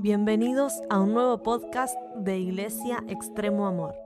Bienvenidos 0.00 0.74
a 0.90 1.00
un 1.00 1.12
nuevo 1.12 1.42
podcast 1.42 1.96
de 2.14 2.38
Iglesia 2.38 3.02
Extremo 3.08 3.66
Amor. 3.66 3.96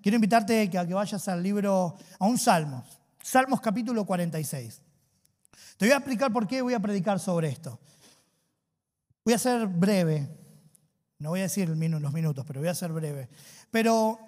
Quiero 0.00 0.16
invitarte 0.16 0.62
a 0.78 0.86
que 0.86 0.94
vayas 0.94 1.28
al 1.28 1.42
libro, 1.42 1.94
a 2.18 2.24
un 2.24 2.38
Salmos, 2.38 2.98
Salmos 3.22 3.60
capítulo 3.60 4.06
46. 4.06 4.80
Te 5.76 5.84
voy 5.84 5.92
a 5.92 5.98
explicar 5.98 6.32
por 6.32 6.46
qué 6.46 6.62
voy 6.62 6.72
a 6.72 6.80
predicar 6.80 7.20
sobre 7.20 7.50
esto. 7.50 7.78
Voy 9.26 9.34
a 9.34 9.38
ser 9.38 9.66
breve, 9.66 10.26
no 11.18 11.28
voy 11.28 11.40
a 11.40 11.42
decir 11.42 11.68
los 11.68 11.76
minutos, 11.76 12.46
pero 12.46 12.60
voy 12.60 12.70
a 12.70 12.74
ser 12.74 12.90
breve. 12.90 13.28
Pero 13.70 14.18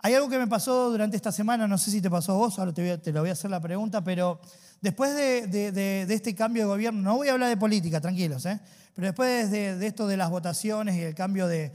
hay 0.00 0.12
algo 0.12 0.28
que 0.28 0.38
me 0.38 0.46
pasó 0.46 0.90
durante 0.90 1.16
esta 1.16 1.32
semana, 1.32 1.66
no 1.66 1.78
sé 1.78 1.90
si 1.90 2.02
te 2.02 2.10
pasó 2.10 2.32
a 2.32 2.36
vos, 2.36 2.58
ahora 2.58 2.74
te, 2.74 3.10
lo 3.10 3.20
voy 3.20 3.30
a 3.30 3.32
hacer 3.32 3.50
la 3.50 3.58
pregunta, 3.58 4.04
pero 4.04 4.38
después 4.82 5.14
de, 5.16 6.06
este 6.10 6.34
cambio 6.34 6.64
de 6.64 6.68
gobierno, 6.68 7.00
no 7.00 7.16
voy 7.16 7.28
a 7.28 7.32
hablar 7.32 7.48
de 7.48 7.56
política, 7.56 8.02
tranquilos, 8.02 8.44
¿eh? 8.44 8.60
Pero 8.94 9.08
después 9.08 9.50
de, 9.50 9.86
esto 9.86 10.06
de 10.06 10.16
las 10.16 10.30
votaciones 10.30 10.94
y 10.96 11.02
el 11.02 11.14
cambio 11.14 11.46
de, 11.46 11.72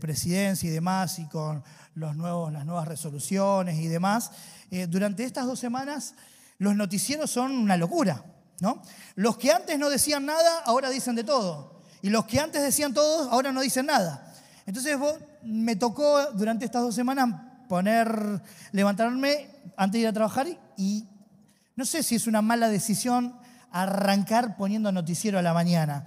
presidencia 0.00 0.68
y 0.68 0.72
demás, 0.72 1.18
y 1.18 1.26
con 1.26 1.62
las 1.94 2.14
nuevas 2.14 2.86
resoluciones 2.86 3.78
y 3.78 3.88
demás, 3.88 4.30
eh, 4.70 4.86
durante 4.86 5.24
estas 5.24 5.46
dos 5.46 5.58
semanas 5.58 6.14
los 6.58 6.76
noticieros 6.76 7.30
son 7.30 7.52
una 7.52 7.76
locura. 7.76 8.24
¿no? 8.60 8.82
Los 9.16 9.36
que 9.36 9.50
antes 9.50 9.78
no 9.78 9.90
decían 9.90 10.24
nada, 10.24 10.60
ahora 10.64 10.88
dicen 10.88 11.16
de 11.16 11.24
todo. 11.24 11.80
Y 12.00 12.10
los 12.10 12.26
que 12.26 12.38
antes 12.38 12.62
decían 12.62 12.94
todo, 12.94 13.30
ahora 13.30 13.52
no 13.52 13.60
dicen 13.60 13.86
nada. 13.86 14.32
Entonces 14.66 14.96
me 15.42 15.76
tocó 15.76 16.32
durante 16.32 16.64
estas 16.64 16.82
dos 16.82 16.94
semanas 16.94 17.28
poner, 17.68 18.42
levantarme 18.72 19.48
antes 19.76 19.94
de 19.94 20.02
ir 20.02 20.06
a 20.06 20.12
trabajar 20.12 20.46
y 20.76 21.06
no 21.74 21.84
sé 21.84 22.02
si 22.02 22.14
es 22.14 22.26
una 22.26 22.40
mala 22.40 22.68
decisión 22.68 23.36
arrancar 23.70 24.56
poniendo 24.56 24.90
noticiero 24.92 25.38
a 25.38 25.42
la 25.42 25.52
mañana. 25.52 26.06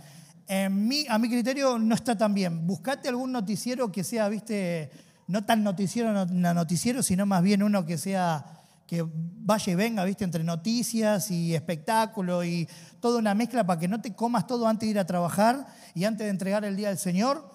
En 0.49 0.87
mi, 0.87 1.05
a 1.07 1.17
mi 1.17 1.29
criterio 1.29 1.77
no 1.77 1.95
está 1.95 2.17
tan 2.17 2.33
bien. 2.33 2.67
Buscate 2.67 3.07
algún 3.07 3.31
noticiero 3.31 3.91
que 3.91 4.03
sea, 4.03 4.27
viste, 4.27 4.91
no 5.27 5.45
tan 5.45 5.63
noticiero, 5.63 6.25
no, 6.25 6.53
noticiero, 6.53 7.03
sino 7.03 7.25
más 7.25 7.41
bien 7.43 7.63
uno 7.63 7.85
que 7.85 7.97
sea, 7.97 8.43
que 8.85 9.05
vaya 9.07 9.71
y 9.71 9.75
venga, 9.75 10.03
viste, 10.03 10.25
entre 10.25 10.43
noticias 10.43 11.29
y 11.31 11.55
espectáculo 11.55 12.43
y 12.43 12.67
toda 12.99 13.19
una 13.19 13.35
mezcla 13.35 13.65
para 13.65 13.79
que 13.79 13.87
no 13.87 14.01
te 14.01 14.15
comas 14.15 14.47
todo 14.47 14.67
antes 14.67 14.87
de 14.87 14.91
ir 14.91 14.99
a 14.99 15.05
trabajar 15.05 15.67
y 15.93 16.03
antes 16.03 16.25
de 16.25 16.31
entregar 16.31 16.65
el 16.65 16.75
día 16.75 16.89
del 16.89 16.97
Señor 16.97 17.47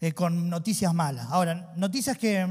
eh, 0.00 0.12
con 0.12 0.48
noticias 0.50 0.94
malas. 0.94 1.26
Ahora, 1.30 1.72
noticias 1.76 2.16
que 2.16 2.46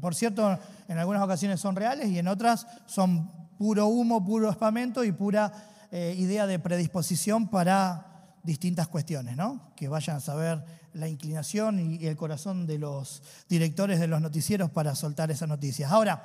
por 0.00 0.14
cierto, 0.14 0.58
en 0.86 0.98
algunas 0.98 1.22
ocasiones 1.22 1.60
son 1.60 1.76
reales 1.76 2.08
y 2.08 2.18
en 2.18 2.28
otras 2.28 2.66
son 2.86 3.30
puro 3.58 3.86
humo, 3.86 4.24
puro 4.24 4.50
espamento 4.50 5.04
y 5.04 5.12
pura 5.12 5.52
eh, 5.90 6.14
idea 6.16 6.46
de 6.46 6.58
predisposición 6.58 7.48
para 7.48 8.07
distintas 8.48 8.88
cuestiones, 8.88 9.36
¿no? 9.36 9.74
Que 9.76 9.88
vayan 9.88 10.16
a 10.16 10.20
saber 10.20 10.64
la 10.94 11.06
inclinación 11.06 11.78
y, 11.78 12.06
el 12.06 12.16
corazón 12.16 12.66
de 12.66 12.78
los 12.78 13.22
directores 13.46 14.00
de 14.00 14.06
los 14.06 14.22
noticieros 14.22 14.70
para 14.70 14.94
soltar 14.94 15.30
esas 15.30 15.50
noticias. 15.50 15.92
Ahora, 15.92 16.22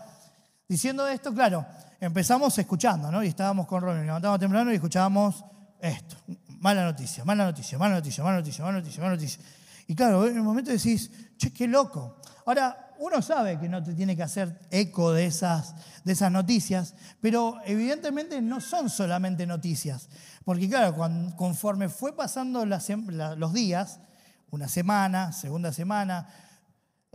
diciendo 0.66 1.06
esto, 1.06 1.34
claro, 1.34 1.66
empezamos 2.00 2.58
escuchando, 2.58 3.12
¿no? 3.12 3.22
Y 3.26 3.28
estábamos 3.28 3.68
con 3.68 3.82
Ronald, 3.82 4.06
levantábamos 4.06 4.40
temprano 4.40 4.72
y 4.72 4.76
escuchábamos 4.76 5.44
esto. 5.82 6.16
Mala 6.60 6.86
noticia, 6.86 7.26
mala 7.26 7.44
noticia, 7.44 7.78
mala 7.78 7.96
noticia, 7.96 8.24
mala 8.24 8.38
noticia, 8.38 8.64
mala 8.64 8.78
noticia, 8.78 9.04
mala 9.04 9.16
noticia. 9.16 9.44
Y 9.88 9.94
claro, 9.94 10.26
en 10.26 10.38
el 10.38 10.44
momento 10.44 10.72
decís, 10.72 11.12
che, 11.36 11.52
qué 11.52 11.68
loco. 11.68 12.22
Ahora, 12.46 12.93
uno 13.04 13.22
sabe 13.22 13.60
que 13.60 13.68
no 13.68 13.84
te 13.84 13.94
tiene 13.96 14.16
que 14.16 14.24
hacer 14.24 14.58
eco 14.72 15.12
de 15.12 15.26
esas, 15.26 15.76
de 16.06 16.14
esas 16.14 16.32
noticias, 16.32 16.96
pero 17.20 17.58
evidentemente 17.66 18.42
no 18.42 18.62
son 18.62 18.90
solamente 18.90 19.46
noticias. 19.46 20.08
Porque 20.46 20.70
claro, 20.70 20.96
conforme 21.36 21.90
fue 21.90 22.16
pasando 22.16 22.66
los 22.66 23.54
días, 23.54 24.00
una 24.52 24.70
semana, 24.70 25.34
segunda 25.34 25.74
semana, 25.74 26.30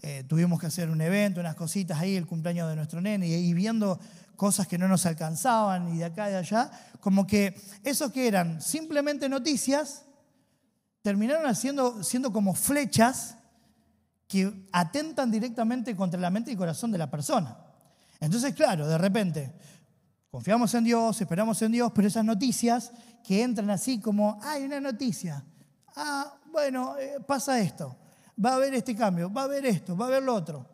eh, 0.02 0.24
tuvimos 0.28 0.60
que 0.60 0.66
hacer 0.66 0.90
un 0.90 1.00
evento, 1.00 1.40
unas 1.40 1.54
cositas 1.54 1.98
ahí, 1.98 2.16
el 2.16 2.26
cumpleaños 2.26 2.68
de 2.68 2.76
nuestro 2.76 3.00
nene, 3.00 3.26
y, 3.26 3.54
viendo 3.54 3.98
cosas 4.36 4.68
que 4.68 4.76
no 4.76 4.88
nos 4.88 5.06
alcanzaban 5.06 5.88
y 5.94 5.96
de 5.96 6.04
acá 6.04 6.28
y 6.28 6.32
de 6.32 6.38
allá, 6.38 6.70
como 7.00 7.26
que 7.26 7.58
esos 7.82 8.12
que 8.12 8.28
eran 8.28 8.60
simplemente 8.60 9.26
noticias, 9.30 10.04
terminaron 11.00 11.54
siendo 11.56 12.30
como 12.30 12.52
flechas 12.52 13.37
que 14.28 14.68
atentan 14.72 15.30
directamente 15.30 15.96
contra 15.96 16.20
la 16.20 16.30
mente 16.30 16.52
y 16.52 16.56
corazón 16.56 16.92
de 16.92 16.98
la 16.98 17.10
persona. 17.10 17.56
Entonces, 18.20 18.54
claro, 18.54 18.86
de 18.86 18.98
repente, 18.98 19.54
confiamos 20.30 20.72
en 20.74 20.84
Dios, 20.84 21.20
esperamos 21.20 21.60
en 21.62 21.72
Dios, 21.72 21.90
pero 21.94 22.06
esas 22.06 22.24
noticias 22.24 22.92
que 23.24 23.42
entran 23.42 23.70
así 23.70 23.98
como, 23.98 24.38
hay 24.42 24.64
una 24.64 24.80
noticia, 24.80 25.42
ah, 25.96 26.34
bueno, 26.52 26.96
eh, 26.98 27.18
pasa 27.26 27.58
esto, 27.58 27.96
va 28.44 28.50
a 28.52 28.54
haber 28.56 28.74
este 28.74 28.94
cambio, 28.94 29.32
va 29.32 29.42
a 29.42 29.44
haber 29.44 29.64
esto, 29.64 29.96
va 29.96 30.04
a 30.04 30.08
haber 30.08 30.22
lo 30.22 30.34
otro. 30.34 30.66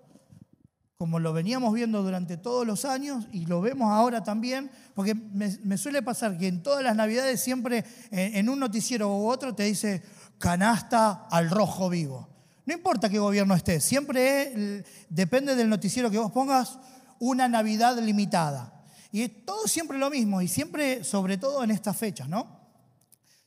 Como 0.96 1.18
lo 1.18 1.32
veníamos 1.32 1.74
viendo 1.74 2.02
durante 2.02 2.36
todos 2.36 2.66
los 2.66 2.84
años 2.84 3.26
y 3.32 3.46
lo 3.46 3.60
vemos 3.60 3.90
ahora 3.90 4.22
también, 4.22 4.70
porque 4.94 5.14
me, 5.14 5.76
suele 5.76 6.02
pasar 6.02 6.38
que 6.38 6.46
en 6.46 6.62
todas 6.62 6.82
las 6.82 6.96
navidades 6.96 7.40
siempre 7.40 7.84
en 8.10 8.48
un 8.48 8.60
noticiero 8.60 9.08
u 9.08 9.28
otro 9.28 9.54
te 9.54 9.64
dice 9.64 10.02
canasta 10.38 11.26
al 11.30 11.50
rojo 11.50 11.90
vivo. 11.90 12.33
No 12.66 12.72
importa 12.72 13.10
qué 13.10 13.18
gobierno 13.18 13.54
esté, 13.54 13.80
siempre 13.80 14.84
depende 15.08 15.54
del 15.54 15.68
noticiero 15.68 16.10
que 16.10 16.18
vos 16.18 16.32
pongas, 16.32 16.78
una 17.18 17.48
Navidad 17.48 17.98
limitada. 17.98 18.84
Y 19.12 19.22
es 19.22 19.44
todo 19.44 19.68
siempre 19.68 19.98
lo 19.98 20.10
mismo, 20.10 20.42
y 20.42 20.48
siempre, 20.48 21.04
sobre 21.04 21.38
todo 21.38 21.62
en 21.62 21.70
estas 21.70 21.96
fechas, 21.96 22.28
¿no? 22.28 22.60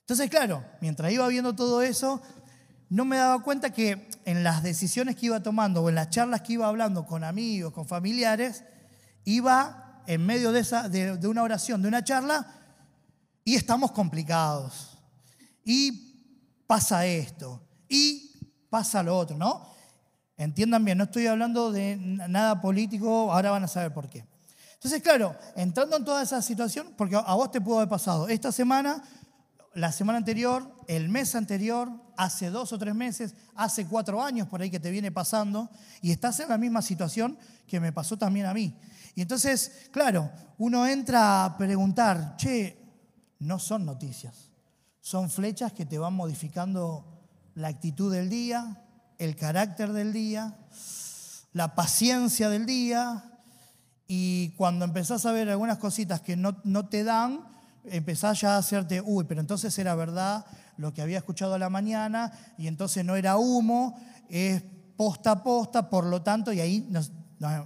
Entonces, 0.02 0.30
claro, 0.30 0.64
mientras 0.80 1.12
iba 1.12 1.28
viendo 1.28 1.54
todo 1.54 1.82
eso, 1.82 2.22
no 2.90 3.04
me 3.04 3.18
daba 3.18 3.44
cuenta 3.44 3.74
que 3.74 4.08
en 4.24 4.44
las 4.44 4.64
decisiones 4.64 5.16
que 5.16 5.26
iba 5.26 5.44
tomando 5.44 5.84
o 5.84 5.90
en 5.90 5.96
las 5.96 6.10
charlas 6.10 6.42
que 6.42 6.54
iba 6.54 6.68
hablando 6.68 7.06
con 7.06 7.24
amigos, 7.24 7.74
con 7.74 7.86
familiares, 7.86 8.64
iba 9.26 10.04
en 10.08 10.26
medio 10.26 10.54
de, 10.54 10.62
esa, 10.62 10.88
de, 10.88 11.18
de 11.18 11.28
una 11.28 11.44
oración, 11.44 11.82
de 11.82 11.90
una 11.90 12.04
charla, 12.04 12.48
y 13.44 13.56
estamos 13.56 13.92
complicados. 13.92 14.98
Y 15.66 16.64
pasa 16.66 17.06
esto. 17.06 17.62
Y 17.90 18.27
pasa 18.70 19.04
lo 19.04 19.18
otro, 19.18 19.38
¿no? 19.38 19.64
Entiendan 20.38 20.86
bien, 20.86 20.98
no 20.98 21.06
estoy 21.06 21.28
hablando 21.28 21.72
de 21.72 21.98
nada 21.98 22.62
político, 22.62 23.32
ahora 23.32 23.52
van 23.52 23.64
a 23.64 23.68
saber 23.68 23.94
por 23.94 24.08
qué. 24.08 24.26
Entonces, 24.76 25.02
claro, 25.02 25.36
entrando 25.56 25.98
en 25.98 26.06
toda 26.06 26.22
esa 26.22 26.42
situación, 26.42 26.94
porque 26.96 27.16
a 27.16 27.34
vos 27.34 27.52
te 27.52 27.60
pudo 27.60 27.78
haber 27.78 27.90
pasado 27.90 28.28
esta 28.28 28.52
semana, 28.52 29.02
la 29.74 29.92
semana 29.92 30.20
anterior, 30.20 30.72
el 30.88 31.10
mes 31.10 31.34
anterior, 31.34 31.92
hace 32.16 32.50
dos 32.50 32.72
o 32.74 32.78
tres 32.78 32.94
meses, 32.94 33.36
hace 33.56 33.88
cuatro 33.88 34.24
años 34.24 34.48
por 34.48 34.62
ahí 34.62 34.70
que 34.70 34.80
te 34.80 34.92
viene 34.92 35.12
pasando, 35.12 35.70
y 36.02 36.12
estás 36.12 36.40
en 36.40 36.50
la 36.50 36.60
misma 36.60 36.84
situación 36.84 37.38
que 37.66 37.80
me 37.80 37.92
pasó 37.92 38.18
también 38.18 38.46
a 38.46 38.54
mí. 38.54 38.76
Y 39.16 39.22
entonces, 39.22 39.90
claro, 39.92 40.32
uno 40.60 40.86
entra 40.86 41.46
a 41.46 41.58
preguntar, 41.58 42.36
che, 42.38 42.78
no 43.40 43.58
son 43.58 43.86
noticias, 43.86 44.52
son 45.00 45.32
flechas 45.32 45.74
que 45.74 45.86
te 45.88 45.98
van 45.98 46.14
modificando 46.14 47.17
la 47.58 47.70
actitud 47.70 48.14
del 48.14 48.30
día, 48.30 48.84
el 49.18 49.36
carácter 49.36 49.92
del 49.92 50.14
día, 50.14 50.56
la 51.54 51.74
paciencia 51.74 52.50
del 52.50 52.68
día, 52.68 53.24
y 54.08 54.50
cuando 54.50 54.86
empezás 54.86 55.26
a 55.26 55.32
ver 55.32 55.50
algunas 55.50 55.80
cositas 55.80 56.22
que 56.22 56.36
no, 56.36 56.62
no 56.64 56.88
te 56.88 57.04
dan, 57.04 57.48
empezás 57.86 58.42
ya 58.42 58.54
a 58.54 58.58
hacerte, 58.60 59.02
uy, 59.02 59.24
pero 59.24 59.42
entonces 59.42 59.76
era 59.80 59.96
verdad 59.96 60.46
lo 60.78 60.94
que 60.94 61.02
había 61.02 61.18
escuchado 61.18 61.56
a 61.56 61.58
la 61.58 61.72
mañana, 61.72 62.32
y 62.60 62.68
entonces 62.68 63.04
no 63.04 63.16
era 63.16 63.38
humo, 63.38 64.00
es 64.30 64.62
posta 64.96 65.32
a 65.32 65.44
posta, 65.44 65.90
por 65.90 66.06
lo 66.06 66.22
tanto, 66.22 66.54
y 66.54 66.60
ahí 66.60 66.88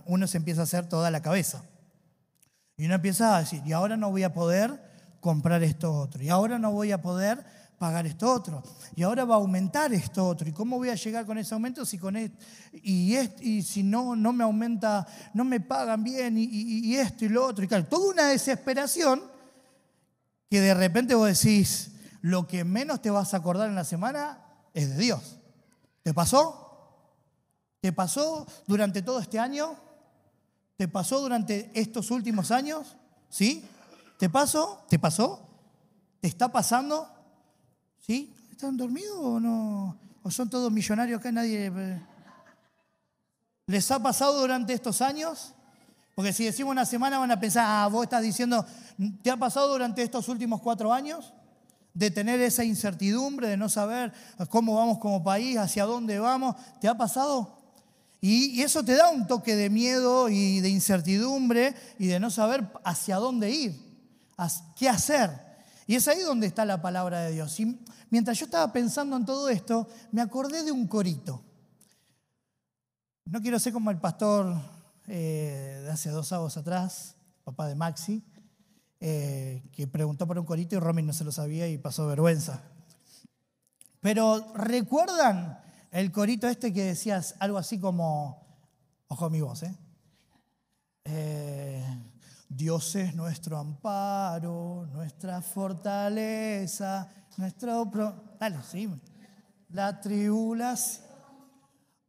uno 0.06 0.25
se 0.25 0.38
empieza 0.38 0.62
a 0.62 0.63
hacer 0.63 0.88
toda 0.88 1.12
la 1.12 1.22
cabeza. 1.22 1.63
Y 2.78 2.85
uno 2.85 2.96
empieza 2.96 3.35
a 3.35 3.40
decir, 3.41 3.62
y 3.66 3.73
ahora 3.73 3.97
no 3.97 4.09
voy 4.09 4.23
a 4.23 4.31
poder 4.31 4.81
comprar 5.19 5.62
esto 5.63 5.94
otro, 5.94 6.23
y 6.23 6.29
ahora 6.29 6.59
no 6.59 6.72
voy 6.72 6.94
a 6.94 7.02
poder 7.02 7.44
pagar 7.81 8.06
esto 8.06 8.31
otro. 8.31 8.62
Y 8.96 9.02
ahora 9.02 9.25
va 9.25 9.34
a 9.34 9.38
aumentar 9.40 9.92
esto 9.92 10.28
otro. 10.28 10.47
¿Y 10.47 10.52
cómo 10.52 10.78
voy 10.78 10.90
a 10.90 10.94
llegar 10.94 11.26
con 11.26 11.40
ese 11.40 11.55
aumento 11.55 11.84
si 11.84 11.97
con 11.97 12.16
y, 12.16 13.17
y 13.17 13.64
si 13.64 13.82
no, 13.82 14.16
no 14.16 14.32
me 14.34 14.44
aumenta, 14.44 15.08
no 15.34 15.44
me 15.44 15.59
pagan 15.59 16.03
bien 16.03 16.35
y, 16.38 16.96
esto 16.96 17.26
y 17.26 17.29
lo 17.29 17.44
otro? 17.44 17.66
Y 17.66 17.67
claro, 17.67 17.88
toda 17.88 18.11
una 18.11 18.28
desesperación 18.28 19.23
que 20.47 20.61
de 20.61 20.76
repente 20.76 21.16
vos 21.16 21.28
decís, 21.28 21.94
lo 22.22 22.46
que 22.46 22.64
menos 22.64 23.02
te 23.02 23.09
vas 23.09 23.34
a 23.34 23.38
acordar 23.38 23.67
en 23.67 23.73
la 23.73 23.84
semana 23.84 24.46
es 24.76 24.96
de 24.96 24.97
Dios. 24.97 25.40
¿Te 26.03 26.14
pasó? 26.14 27.17
¿Te 27.79 27.91
pasó 27.91 28.46
durante 28.67 29.02
todo 29.02 29.20
este 29.20 29.40
año? 29.40 29.76
¿Te 30.78 30.88
pasó 30.88 31.20
durante 31.20 31.72
estos 31.73 32.11
últimos 32.11 32.52
años? 32.52 32.96
¿Sí? 33.28 33.66
¿Te 34.20 34.29
pasó? 34.29 34.85
¿Te 34.88 35.00
pasó? 35.00 35.50
¿Te 36.20 36.28
está 36.28 36.52
pasando? 36.52 37.21
¿Sí? 38.02 38.34
¿Están 38.52 38.78
dormidos 38.78 39.18
o 39.18 39.40
no? 39.40 39.98
¿O 40.24 40.30
son 40.30 40.50
todos 40.50 40.72
millonarios 40.72 41.22
que 41.22 41.32
Nadie. 41.32 41.72
Eh? 41.74 42.02
¿Les 43.68 43.90
ha 43.90 44.02
pasado 44.02 44.40
durante 44.40 44.74
estos 44.74 45.02
años? 45.02 45.53
Porque 46.14 46.34
si 46.34 46.44
decimos 46.46 46.72
una 46.72 46.86
semana 46.86 47.18
van 47.18 47.32
a 47.32 47.40
pensar, 47.40 47.66
ah, 47.68 47.88
vos 47.88 48.03
estás 48.03 48.22
diciendo, 48.22 48.66
¿te 49.24 49.32
ha 49.32 49.38
pasado 49.38 49.70
durante 49.70 50.03
estos 50.03 50.28
últimos 50.28 50.62
cuatro 50.62 50.94
años? 50.94 51.34
de 51.94 52.12
tener 52.12 52.40
esa 52.42 52.64
incertidumbre, 52.64 53.48
de 53.48 53.58
no 53.58 53.70
saber 53.70 54.14
cómo 54.50 54.76
vamos 54.76 54.98
como 55.00 55.24
país, 55.24 55.58
hacia 55.58 55.86
dónde 55.86 56.20
vamos. 56.20 56.56
¿Te 56.80 56.88
ha 56.88 56.98
pasado? 56.98 57.58
Y, 58.22 58.62
eso 58.62 58.84
te 58.84 58.96
da 58.96 59.09
un 59.09 59.28
toque 59.28 59.56
de 59.56 59.70
miedo 59.70 60.30
y 60.30 60.62
de 60.62 60.70
incertidumbre 60.70 61.76
y 61.98 62.08
de 62.08 62.20
no 62.20 62.30
saber 62.30 62.72
hacia 62.84 63.18
dónde 63.18 63.50
ir, 63.50 63.76
qué 64.78 64.88
hacer. 64.88 65.51
Y 65.87 65.95
es 65.95 66.07
ahí 66.07 66.22
donde 66.22 66.47
está 66.47 66.66
la 66.66 66.81
palabra 66.81 67.22
de 67.22 67.31
Dios. 67.31 67.59
Y 67.59 67.79
mientras 68.09 68.37
yo 68.39 68.45
estaba 68.45 68.72
pensando 68.72 69.16
en 69.17 69.25
todo 69.25 69.49
esto, 69.49 69.87
me 70.11 70.22
acordé 70.22 70.63
de 70.63 70.72
un 70.72 70.87
corito. 70.87 71.43
No 73.25 73.41
quiero 73.41 73.59
ser 73.59 73.73
como 73.73 73.91
el 73.91 73.99
pastor 73.99 74.55
eh, 75.07 75.81
de 75.83 75.89
hace 75.89 76.09
dos 76.09 76.28
sábados 76.28 76.57
atrás, 76.57 77.16
papá 77.43 77.67
de 77.67 77.75
Maxi, 77.75 78.23
eh, 78.99 79.63
que 79.72 79.87
preguntó 79.87 80.28
por 80.28 80.37
un 80.37 80.45
corito 80.45 80.75
y 80.75 80.79
Romy 80.79 81.01
no 81.01 81.13
se 81.13 81.23
lo 81.23 81.31
sabía 81.31 81.67
y 81.67 81.78
pasó 81.78 82.07
vergüenza. 82.07 82.61
Pero 83.99 84.53
¿recuerdan 84.55 85.59
el 85.91 86.11
corito 86.11 86.47
este 86.47 86.73
que 86.73 86.83
decías 86.83 87.35
algo 87.39 87.57
así 87.57 87.79
como, 87.79 88.45
ojo 89.07 89.29
mi 89.29 89.41
voz, 89.41 89.63
¿eh? 89.63 89.75
eh 91.05 92.10
Dios 92.53 92.98
es 92.98 93.16
nuestro 93.16 93.58
amparo, 93.58 94.86
nuestra 94.92 95.42
fortaleza, 95.42 97.08
nuestro... 97.38 97.90
Dale, 98.38 98.58
sí. 98.70 98.90
La 99.70 100.02
tribulación, 100.02 101.06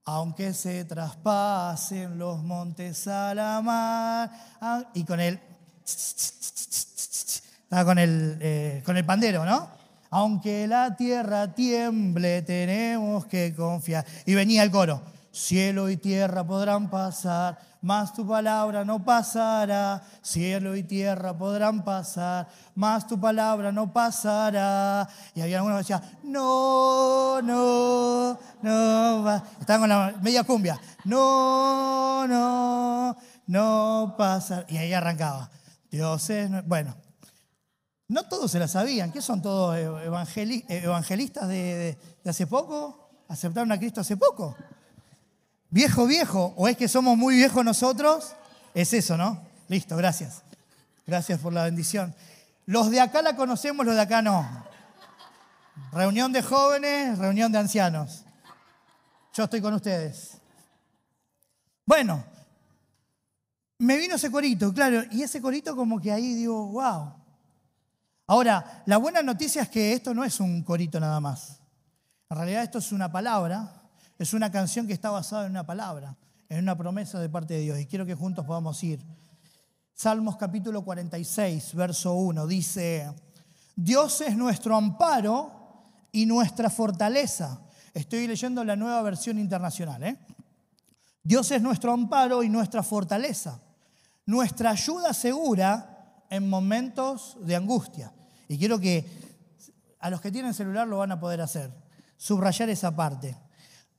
aunque 0.05 0.53
se 0.53 0.85
traspasen 0.85 2.19
los 2.19 2.43
montes 2.43 3.07
a 3.07 3.33
la 3.37 3.63
mar, 3.63 4.33
ah, 4.61 4.83
y 4.95 5.05
con 5.05 5.21
el 5.21 5.41
estaba 7.63 7.85
con 7.85 7.99
el, 8.01 8.39
eh, 8.41 8.83
con 8.85 8.97
el 8.97 9.07
pandero, 9.07 9.45
¿no? 9.45 9.71
Aunque 10.11 10.67
la 10.67 10.97
tierra 10.97 11.55
tiemble, 11.55 12.43
tenemos 12.43 13.27
que 13.27 13.55
confiar. 13.55 14.05
Y 14.27 14.35
venía 14.35 14.65
el 14.65 14.73
coro. 14.73 15.03
Cielo 15.33 15.89
y 15.89 15.97
tierra 15.97 16.47
podrán 16.47 16.91
pasar, 16.91 17.59
mas 17.81 18.13
tu 18.13 18.27
palabra 18.27 18.85
no 18.85 19.03
pasará. 19.03 20.03
Cielo 20.21 20.77
y 20.77 20.83
tierra 20.83 21.37
podrán 21.37 21.83
pasar, 21.83 22.49
mas 22.75 23.07
tu 23.07 23.19
palabra 23.19 23.73
no 23.73 23.91
pasará. 23.91 25.09
Y 25.35 25.41
había 25.41 25.57
algunos 25.57 25.79
que 25.79 25.95
decían, 25.95 26.19
no, 26.25 27.41
no, 27.41 28.39
no. 28.61 29.37
Estaban 29.59 29.81
con 29.81 29.89
la 29.89 30.15
media 30.21 30.45
cumbia. 30.45 30.79
No, 31.05 32.27
no, 32.29 33.17
no 33.47 34.15
pasa. 34.19 34.67
Y 34.69 34.77
ahí 34.77 34.93
arrancaba. 34.93 35.51
Dios 35.91 36.29
es... 36.29 36.51
Bueno, 36.67 36.95
no 38.09 38.25
todos 38.25 38.51
se 38.51 38.59
la 38.59 38.69
sabían. 38.69 39.11
¿Qué 39.11 39.23
son 39.23 39.41
todos 39.41 39.79
evangelistas 39.79 41.49
de, 41.49 41.97
hace 42.27 42.47
poco? 42.47 43.25
¿Aceptaron 43.29 43.73
a 43.73 43.79
Cristo 43.79 44.03
hace 44.03 44.19
poco? 44.19 44.55
¿Viejo, 45.73 46.07
viejo? 46.07 46.53
¿O 46.59 46.69
es 46.69 46.77
que 46.77 46.87
somos 46.87 47.17
muy 47.17 47.37
viejos 47.37 47.65
nosotros? 47.65 48.35
Es 48.75 48.93
eso, 48.93 49.17
¿no? 49.17 49.41
Listo, 49.69 49.97
gracias. 49.97 50.43
Gracias 51.07 51.41
por 51.41 51.55
la 51.55 51.65
bendición. 51.65 52.15
Los 52.67 52.91
de 52.91 53.01
acá 53.01 53.23
la 53.23 53.37
conocemos, 53.37 53.87
los 53.87 53.95
de 53.95 54.03
acá 54.03 54.21
no. 54.21 54.47
Reunión 55.91 56.31
de 56.31 56.43
jóvenes, 56.43 57.19
reunión 57.19 57.51
de 57.53 57.59
ancianos. 57.59 58.25
Yo 59.33 59.45
estoy 59.45 59.63
con 59.63 59.73
ustedes. 59.73 60.37
Bueno, 61.87 62.23
me 63.79 63.97
vino 63.97 64.17
ese 64.17 64.31
corito, 64.31 64.75
claro, 64.75 65.05
y 65.11 65.23
ese 65.23 65.41
corito 65.41 65.75
como 65.75 65.99
que 66.03 66.13
ahí 66.13 66.35
digo, 66.35 66.67
wow. 66.67 67.15
Ahora, 68.27 68.83
la 68.85 68.99
buena 68.99 69.23
noticia 69.23 69.63
es 69.63 69.71
que 69.71 69.95
esto 69.95 70.13
no 70.13 70.23
es 70.23 70.39
un 70.39 70.63
corito 70.65 71.01
nada 71.01 71.19
más. 71.19 71.61
En 72.29 72.37
realidad 72.37 72.63
esto 72.63 72.79
es 72.79 72.93
una 72.93 73.11
palabra, 73.11 73.82
es 74.19 74.35
una 74.35 74.51
canción 74.51 74.87
que 74.87 74.93
está 74.93 75.11
basada 75.11 75.47
en 75.47 75.53
una 75.53 75.67
palabra, 75.67 76.17
en 76.49 76.59
una 76.61 76.77
promesa 76.77 77.21
de 77.21 77.29
parte 77.29 77.55
de 77.55 77.61
Dios. 77.61 77.79
Y 77.79 77.87
quiero 77.87 78.07
que 78.07 78.15
juntos 78.15 78.45
podamos 78.45 78.83
ir. 78.85 79.01
Salmos 79.95 80.37
capítulo 80.37 80.83
46, 80.85 81.75
verso 81.75 82.15
1, 82.15 82.47
dice, 82.47 83.13
Dios 83.77 84.21
es 84.21 84.37
nuestro 84.37 84.77
amparo 84.77 85.53
y 86.13 86.27
nuestra 86.27 86.71
fortaleza. 86.71 87.61
Estoy 87.95 88.27
leyendo 88.27 88.65
la 88.65 88.77
nueva 88.77 89.03
versión 89.03 89.39
internacional. 89.39 90.03
¿eh? 90.03 90.19
Dios 91.23 91.51
es 91.51 91.61
nuestro 91.61 91.93
amparo 91.93 92.43
y 92.43 92.49
nuestra 92.49 92.83
fortaleza 92.83 93.61
nuestra 94.27 94.71
ayuda 94.71 95.13
segura 95.13 96.25
en 96.31 96.49
momentos 96.49 97.37
de 97.41 97.57
angustia. 97.57 98.13
Y 98.49 98.59
quiero 98.59 98.79
que 98.79 99.07
a 99.99 100.11
los 100.11 100.21
que 100.21 100.31
tienen 100.31 100.55
celular 100.55 100.87
lo 100.89 100.99
van 100.99 101.13
a 101.13 101.21
poder 101.21 101.41
hacer, 101.41 101.71
subrayar 102.17 102.69
esa 102.71 102.95
parte. 102.95 103.37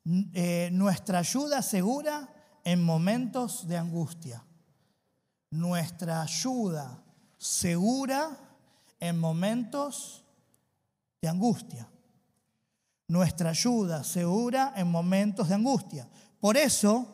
Eh, 0.05 0.69
nuestra 0.73 1.19
ayuda 1.19 1.61
segura 1.61 2.29
en 2.63 2.83
momentos 2.83 3.67
de 3.67 3.77
angustia. 3.77 4.43
Nuestra 5.51 6.21
ayuda 6.21 7.03
segura 7.37 8.37
en 8.99 9.19
momentos 9.19 10.25
de 11.21 11.29
angustia. 11.29 11.89
Nuestra 13.07 13.51
ayuda 13.51 14.03
segura 14.03 14.73
en 14.75 14.87
momentos 14.87 15.47
de 15.47 15.55
angustia. 15.55 16.09
Por 16.39 16.57
eso, 16.57 17.07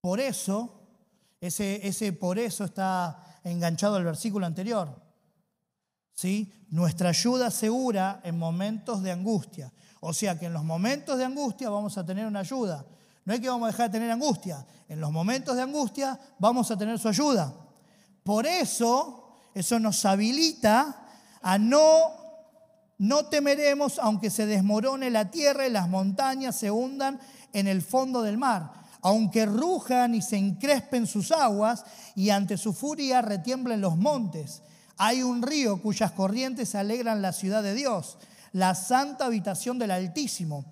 por 0.00 0.18
eso, 0.18 0.82
ese, 1.40 2.12
por 2.12 2.38
eso 2.38 2.64
está 2.64 3.40
enganchado 3.44 3.96
al 3.96 4.04
versículo 4.04 4.46
anterior. 4.46 5.00
¿Sí? 6.14 6.52
Nuestra 6.70 7.10
ayuda 7.10 7.50
segura 7.50 8.20
en 8.24 8.38
momentos 8.38 9.02
de 9.02 9.12
angustia. 9.12 9.72
O 10.06 10.12
sea 10.12 10.38
que 10.38 10.46
en 10.46 10.52
los 10.52 10.64
momentos 10.64 11.16
de 11.16 11.24
angustia 11.24 11.70
vamos 11.70 11.96
a 11.96 12.04
tener 12.04 12.26
una 12.26 12.40
ayuda. 12.40 12.84
No 13.24 13.32
es 13.32 13.40
que 13.40 13.48
vamos 13.48 13.68
a 13.68 13.72
dejar 13.72 13.90
de 13.90 13.98
tener 13.98 14.10
angustia. 14.10 14.66
En 14.86 15.00
los 15.00 15.10
momentos 15.10 15.56
de 15.56 15.62
angustia 15.62 16.20
vamos 16.38 16.70
a 16.70 16.76
tener 16.76 16.98
su 16.98 17.08
ayuda. 17.08 17.54
Por 18.22 18.46
eso, 18.46 19.32
eso 19.54 19.78
nos 19.78 20.04
habilita 20.04 21.06
a 21.40 21.56
no, 21.56 21.88
no 22.98 23.24
temeremos 23.26 23.98
aunque 23.98 24.28
se 24.28 24.44
desmorone 24.44 25.08
la 25.08 25.30
tierra 25.30 25.66
y 25.66 25.70
las 25.70 25.88
montañas 25.88 26.54
se 26.54 26.70
hundan 26.70 27.18
en 27.54 27.66
el 27.66 27.80
fondo 27.80 28.20
del 28.20 28.36
mar 28.36 28.84
aunque 29.06 29.44
rujan 29.44 30.14
y 30.14 30.22
se 30.22 30.38
encrespen 30.38 31.06
sus 31.06 31.30
aguas 31.30 31.84
y 32.14 32.30
ante 32.30 32.56
su 32.56 32.72
furia 32.72 33.20
retiemblen 33.20 33.82
los 33.82 33.98
montes. 33.98 34.62
Hay 34.96 35.22
un 35.22 35.42
río 35.42 35.82
cuyas 35.82 36.12
corrientes 36.12 36.74
alegran 36.74 37.20
la 37.20 37.34
ciudad 37.34 37.62
de 37.62 37.74
Dios, 37.74 38.16
la 38.54 38.74
santa 38.74 39.26
habitación 39.26 39.78
del 39.78 39.90
Altísimo. 39.90 40.64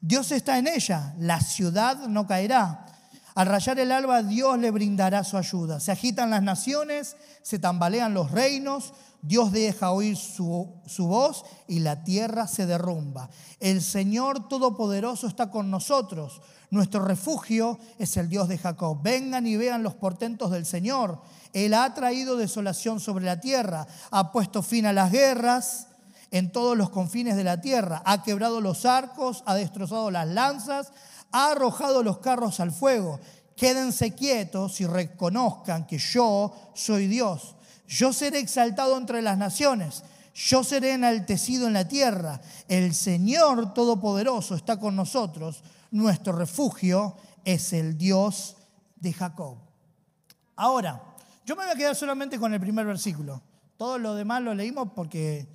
Dios 0.00 0.30
está 0.30 0.58
en 0.58 0.68
ella, 0.68 1.14
la 1.18 1.40
ciudad 1.40 2.06
no 2.06 2.26
caerá. 2.26 2.86
Al 3.34 3.46
rayar 3.46 3.78
el 3.78 3.92
alba, 3.92 4.22
Dios 4.22 4.58
le 4.58 4.70
brindará 4.70 5.24
su 5.24 5.38
ayuda. 5.38 5.80
Se 5.80 5.90
agitan 5.90 6.30
las 6.30 6.42
naciones, 6.42 7.16
se 7.42 7.58
tambalean 7.58 8.12
los 8.12 8.30
reinos, 8.30 8.92
Dios 9.22 9.52
deja 9.52 9.90
oír 9.90 10.16
su, 10.16 10.68
su, 10.86 11.06
voz 11.06 11.44
y 11.66 11.80
la 11.80 12.04
tierra 12.04 12.46
se 12.46 12.66
derrumba. 12.66 13.30
El 13.58 13.80
Señor 13.80 14.48
Todopoderoso 14.48 15.26
está 15.26 15.50
con 15.50 15.70
nosotros. 15.70 16.42
Nuestro 16.70 17.04
refugio 17.04 17.78
es 17.98 18.16
el 18.18 18.28
Dios 18.28 18.48
de 18.48 18.58
Jacob. 18.58 19.00
Vengan 19.02 19.46
y 19.46 19.56
vean 19.56 19.82
los 19.82 19.94
portentos 19.94 20.50
del 20.50 20.66
Señor. 20.66 21.22
Él 21.54 21.72
ha 21.72 21.94
traído 21.94 22.36
desolación 22.36 23.00
sobre 23.00 23.24
la 23.24 23.40
tierra, 23.40 23.86
ha 24.10 24.30
puesto 24.30 24.62
fin 24.62 24.86
a 24.86 24.92
las 24.92 25.10
guerras 25.10 25.86
en 26.30 26.52
todos 26.52 26.76
los 26.76 26.90
confines 26.90 27.36
de 27.36 27.44
la 27.44 27.60
tierra, 27.60 28.02
ha 28.04 28.22
quebrado 28.22 28.60
los 28.60 28.84
arcos, 28.84 29.42
ha 29.46 29.54
destrozado 29.54 30.10
las 30.10 30.28
lanzas, 30.28 30.92
ha 31.32 31.50
arrojado 31.52 32.02
los 32.02 32.18
carros 32.18 32.60
al 32.60 32.72
fuego. 32.72 33.20
Quédense 33.56 34.14
quietos 34.14 34.80
y 34.80 34.86
reconozcan 34.86 35.86
que 35.86 35.98
yo 35.98 36.54
soy 36.74 37.06
Dios. 37.06 37.56
Yo 37.86 38.12
seré 38.12 38.38
exaltado 38.38 38.96
entre 38.96 39.22
las 39.22 39.36
naciones. 39.36 40.04
Yo 40.34 40.64
seré 40.64 40.92
enaltecido 40.92 41.66
en 41.66 41.72
la 41.72 41.88
tierra. 41.88 42.40
El 42.68 42.94
Señor 42.94 43.74
Todopoderoso 43.74 44.54
está 44.54 44.78
con 44.78 44.96
nosotros 44.96 45.62
nuestro 45.90 46.32
refugio 46.32 47.16
es 47.44 47.72
el 47.72 47.96
Dios 47.98 48.56
de 48.96 49.12
Jacob. 49.12 49.58
Ahora, 50.56 51.02
yo 51.44 51.56
me 51.56 51.64
voy 51.64 51.72
a 51.72 51.76
quedar 51.76 51.96
solamente 51.96 52.38
con 52.38 52.52
el 52.54 52.60
primer 52.60 52.86
versículo. 52.86 53.42
Todo 53.76 53.98
lo 53.98 54.14
demás 54.14 54.42
lo 54.42 54.54
leímos 54.54 54.90
porque 54.94 55.48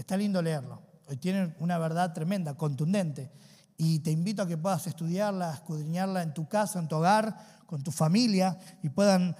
está 0.00 0.16
lindo 0.16 0.42
leerlo. 0.42 0.82
Hoy 1.06 1.18
una 1.58 1.78
verdad 1.78 2.12
tremenda, 2.12 2.54
contundente. 2.54 3.30
Y 3.76 4.00
te 4.00 4.10
invito 4.10 4.42
a 4.42 4.46
que 4.46 4.56
puedas 4.56 4.86
estudiarla, 4.86 5.54
escudriñarla 5.54 6.22
en 6.22 6.34
tu 6.34 6.48
casa, 6.48 6.78
en 6.78 6.86
tu 6.86 6.96
hogar, 6.96 7.36
con 7.66 7.82
tu 7.82 7.90
familia, 7.90 8.58
y 8.82 8.90
puedan 8.90 9.34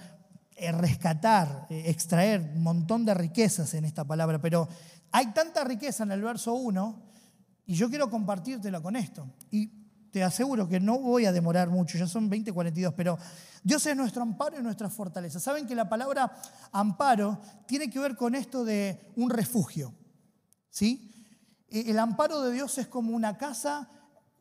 eh, 0.55 0.71
rescatar, 0.71 1.67
eh, 1.69 1.83
extraer 1.85 2.41
un 2.55 2.63
montón 2.63 3.05
de 3.05 3.13
riquezas 3.13 3.73
en 3.73 3.85
esta 3.85 4.03
palabra. 4.03 4.41
Pero 4.41 4.67
hay 5.11 5.27
tanta 5.27 5.63
riqueza 5.63 6.03
en 6.03 6.11
el 6.11 6.21
verso 6.21 6.53
1, 6.53 7.03
y 7.67 7.75
yo 7.75 7.89
quiero 7.89 8.09
compartírtela 8.09 8.81
con 8.81 8.95
esto. 8.95 9.29
Y 9.51 9.67
te 10.11 10.23
aseguro 10.23 10.67
que 10.67 10.79
no 10.79 10.99
voy 10.99 11.25
a 11.25 11.31
demorar 11.31 11.69
mucho, 11.69 11.97
ya 11.97 12.07
son 12.07 12.29
20:42, 12.29 12.93
pero 12.95 13.17
Dios 13.63 13.85
es 13.85 13.95
nuestro 13.95 14.23
amparo 14.23 14.59
y 14.59 14.63
nuestra 14.63 14.89
fortaleza. 14.89 15.39
Saben 15.39 15.65
que 15.65 15.75
la 15.75 15.87
palabra 15.87 16.31
amparo 16.71 17.39
tiene 17.65 17.89
que 17.89 17.99
ver 17.99 18.15
con 18.15 18.35
esto 18.35 18.65
de 18.65 19.13
un 19.15 19.29
refugio. 19.29 19.93
¿Sí? 20.71 21.13
El 21.69 21.99
amparo 21.99 22.41
de 22.41 22.51
Dios 22.51 22.77
es 22.79 22.87
como 22.87 23.15
una 23.15 23.37
casa, 23.37 23.87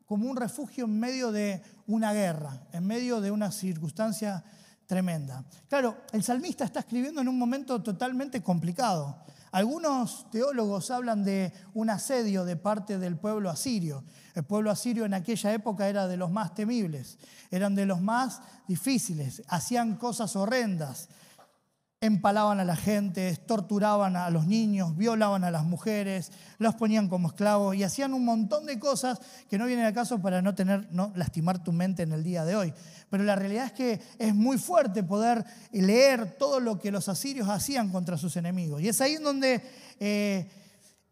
como 0.06 0.30
un 0.30 0.37
refugio 0.37 0.87
en 0.87 0.99
medio 0.99 1.30
de 1.30 1.62
una 1.87 2.12
guerra, 2.12 2.66
en 2.72 2.87
medio 2.87 3.20
de 3.20 3.30
una 3.30 3.52
circunstancia 3.52 4.42
tremenda. 4.87 5.44
Claro, 5.68 5.99
el 6.12 6.22
salmista 6.22 6.64
está 6.64 6.80
escribiendo 6.80 7.20
en 7.20 7.28
un 7.28 7.38
momento 7.38 7.82
totalmente 7.82 8.42
complicado. 8.42 9.22
Algunos 9.52 10.30
teólogos 10.30 10.90
hablan 10.90 11.25
de 11.25 11.52
un 11.75 11.90
asedio 11.90 12.44
de 12.44 12.56
parte 12.56 12.99
del 12.99 13.16
pueblo 13.16 13.50
asirio. 13.50 14.04
El 14.34 14.44
pueblo 14.44 14.70
asirio 14.70 15.04
en 15.04 15.14
aquella 15.14 15.52
época 15.52 15.88
era 15.88 16.06
de 16.06 16.16
los 16.16 16.30
más 16.30 16.54
temibles, 16.54 17.18
eran 17.50 17.75
de 17.75 17.87
los 17.87 18.00
más 18.00 18.40
difíciles, 18.68 19.42
hacían 19.49 19.96
cosas 19.96 20.37
horrendas, 20.37 21.08
empalaban 22.02 22.59
a 22.61 22.64
la 22.64 22.76
gente, 22.76 23.37
torturaban 23.47 24.16
a 24.16 24.30
los 24.30 24.47
niños, 24.47 24.97
violaban 24.97 25.45
a 25.45 25.50
las 25.50 25.64
mujeres, 25.64 26.33
los 26.57 26.75
ponían 26.75 27.09
como 27.09 27.28
esclavos 27.28 27.76
y 27.76 27.83
hacían 27.83 28.14
un 28.14 28.25
montón 28.25 28.64
de 28.64 28.78
cosas 28.78 29.21
que 29.50 29.59
no 29.59 29.66
vienen 29.66 29.85
al 29.85 29.92
caso 29.92 30.19
para 30.19 30.40
no 30.40 30.54
tener, 30.54 30.88
no 30.92 31.12
lastimar 31.14 31.62
tu 31.62 31.73
mente 31.73 32.02
en 32.02 32.12
el 32.12 32.25
día 32.25 32.47
de 32.47 32.57
hoy. 32.57 32.73
Pero 33.11 33.23
la 33.25 33.37
realidad 33.37 33.66
es 33.66 33.73
que 33.73 34.00
es 34.19 34.35
muy 34.35 34.57
fuerte 34.57 35.02
poder 35.02 35.45
leer 35.73 36.38
todo 36.38 36.59
lo 36.59 36.78
que 36.78 36.90
los 36.90 37.11
asirios 37.11 37.50
hacían 37.50 37.90
contra 37.90 38.16
sus 38.16 38.35
enemigos. 38.37 38.80
Y 38.80 38.88
es 38.88 38.99
ahí 39.02 39.16
donde 39.16 39.61
eh, 40.00 40.50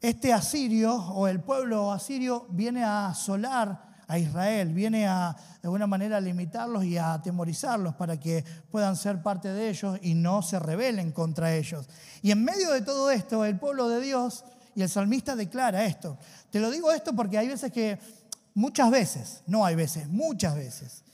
este 0.00 0.32
asirio 0.32 0.94
o 0.94 1.28
el 1.28 1.40
pueblo 1.40 1.92
asirio 1.92 2.46
viene 2.48 2.82
a 2.82 3.08
asolar 3.08 3.87
a 4.08 4.18
Israel, 4.18 4.72
viene 4.72 5.06
a 5.06 5.36
de 5.62 5.68
alguna 5.68 5.86
manera 5.86 6.16
a 6.16 6.20
limitarlos 6.20 6.84
y 6.84 6.96
a 6.96 7.12
atemorizarlos 7.12 7.94
para 7.94 8.18
que 8.18 8.44
puedan 8.70 8.96
ser 8.96 9.22
parte 9.22 9.52
de 9.52 9.68
ellos 9.68 9.98
y 10.02 10.14
no 10.14 10.42
se 10.42 10.58
rebelen 10.58 11.12
contra 11.12 11.54
ellos. 11.54 11.88
Y 12.22 12.30
en 12.30 12.42
medio 12.42 12.72
de 12.72 12.80
todo 12.80 13.10
esto, 13.10 13.44
el 13.44 13.58
pueblo 13.58 13.88
de 13.88 14.00
Dios 14.00 14.44
y 14.74 14.82
el 14.82 14.88
salmista 14.88 15.36
declara 15.36 15.84
esto. 15.84 16.18
Te 16.50 16.58
lo 16.58 16.70
digo 16.70 16.90
esto 16.90 17.14
porque 17.14 17.38
hay 17.38 17.48
veces 17.48 17.70
que, 17.70 17.98
muchas 18.54 18.90
veces, 18.90 19.42
no 19.46 19.64
hay 19.64 19.76
veces, 19.76 20.08
muchas 20.08 20.56
veces, 20.56 21.04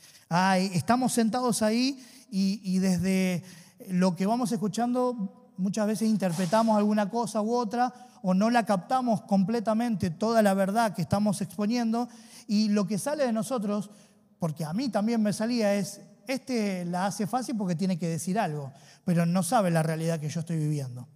estamos 0.72 1.12
sentados 1.12 1.62
ahí 1.62 2.02
y 2.30 2.78
desde 2.78 3.42
lo 3.88 4.16
que 4.16 4.26
vamos 4.26 4.50
escuchando 4.52 5.44
muchas 5.56 5.86
veces 5.86 6.08
interpretamos 6.08 6.76
alguna 6.76 7.08
cosa 7.08 7.40
u 7.42 7.54
otra 7.54 7.92
o 8.26 8.32
no 8.32 8.48
la 8.48 8.64
captamos 8.64 9.20
completamente 9.20 10.08
toda 10.08 10.40
la 10.40 10.54
verdad 10.54 10.94
que 10.94 11.02
estamos 11.02 11.42
exponiendo 11.42 12.08
y 12.46 12.70
lo 12.70 12.86
que 12.86 12.96
sale 12.96 13.26
de 13.26 13.34
nosotros, 13.34 13.90
porque 14.38 14.64
a 14.64 14.72
mí 14.72 14.88
también 14.88 15.22
me 15.22 15.34
salía, 15.34 15.74
es, 15.74 16.00
este 16.26 16.86
la 16.86 17.04
hace 17.04 17.26
fácil 17.26 17.54
porque 17.54 17.74
tiene 17.74 17.98
que 17.98 18.08
decir 18.08 18.38
algo, 18.38 18.72
pero 19.04 19.26
no 19.26 19.42
sabe 19.42 19.70
la 19.70 19.82
realidad 19.82 20.20
que 20.20 20.30
yo 20.30 20.40
estoy 20.40 20.56
viviendo. 20.56 21.06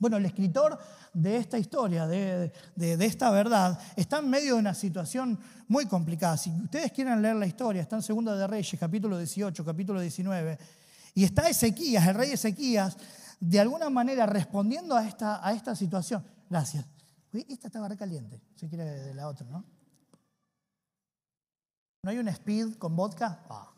Bueno, 0.00 0.16
el 0.16 0.26
escritor 0.26 0.76
de 1.14 1.36
esta 1.36 1.58
historia, 1.58 2.08
de, 2.08 2.52
de, 2.74 3.06
esta 3.06 3.30
verdad, 3.30 3.78
está 3.94 4.18
en 4.18 4.28
medio 4.28 4.54
de 4.54 4.60
una 4.60 4.74
situación 4.74 5.38
muy 5.68 5.86
complicada. 5.86 6.36
Si 6.36 6.50
ustedes 6.50 6.90
quieren 6.90 7.22
leer 7.22 7.36
la 7.36 7.46
historia, 7.46 7.82
está 7.82 7.94
en 7.94 8.02
Segunda 8.02 8.34
de 8.34 8.48
Reyes, 8.48 8.80
capítulo 8.80 9.16
18, 9.16 9.64
capítulo 9.64 10.00
19, 10.00 10.58
y 11.14 11.22
está 11.22 11.48
Ezequías, 11.48 12.04
el 12.08 12.16
rey 12.16 12.32
Ezequías, 12.32 12.96
de 13.38 13.60
alguna 13.60 13.90
manera 13.90 14.24
respondiendo 14.26 14.96
a 14.96 15.06
esta, 15.06 15.46
a 15.46 15.52
esta 15.52 15.76
situación. 15.76 16.24
Gracias. 16.52 16.84
Esta 17.32 17.68
estaba 17.68 17.88
recaliente, 17.88 18.38
si 18.56 18.68
quiere 18.68 18.84
de 18.84 19.14
la 19.14 19.26
otra, 19.26 19.46
¿no? 19.46 19.64
¿No 22.02 22.10
hay 22.10 22.18
un 22.18 22.28
speed 22.28 22.74
con 22.74 22.94
vodka? 22.94 23.42
Ah. 23.48 23.72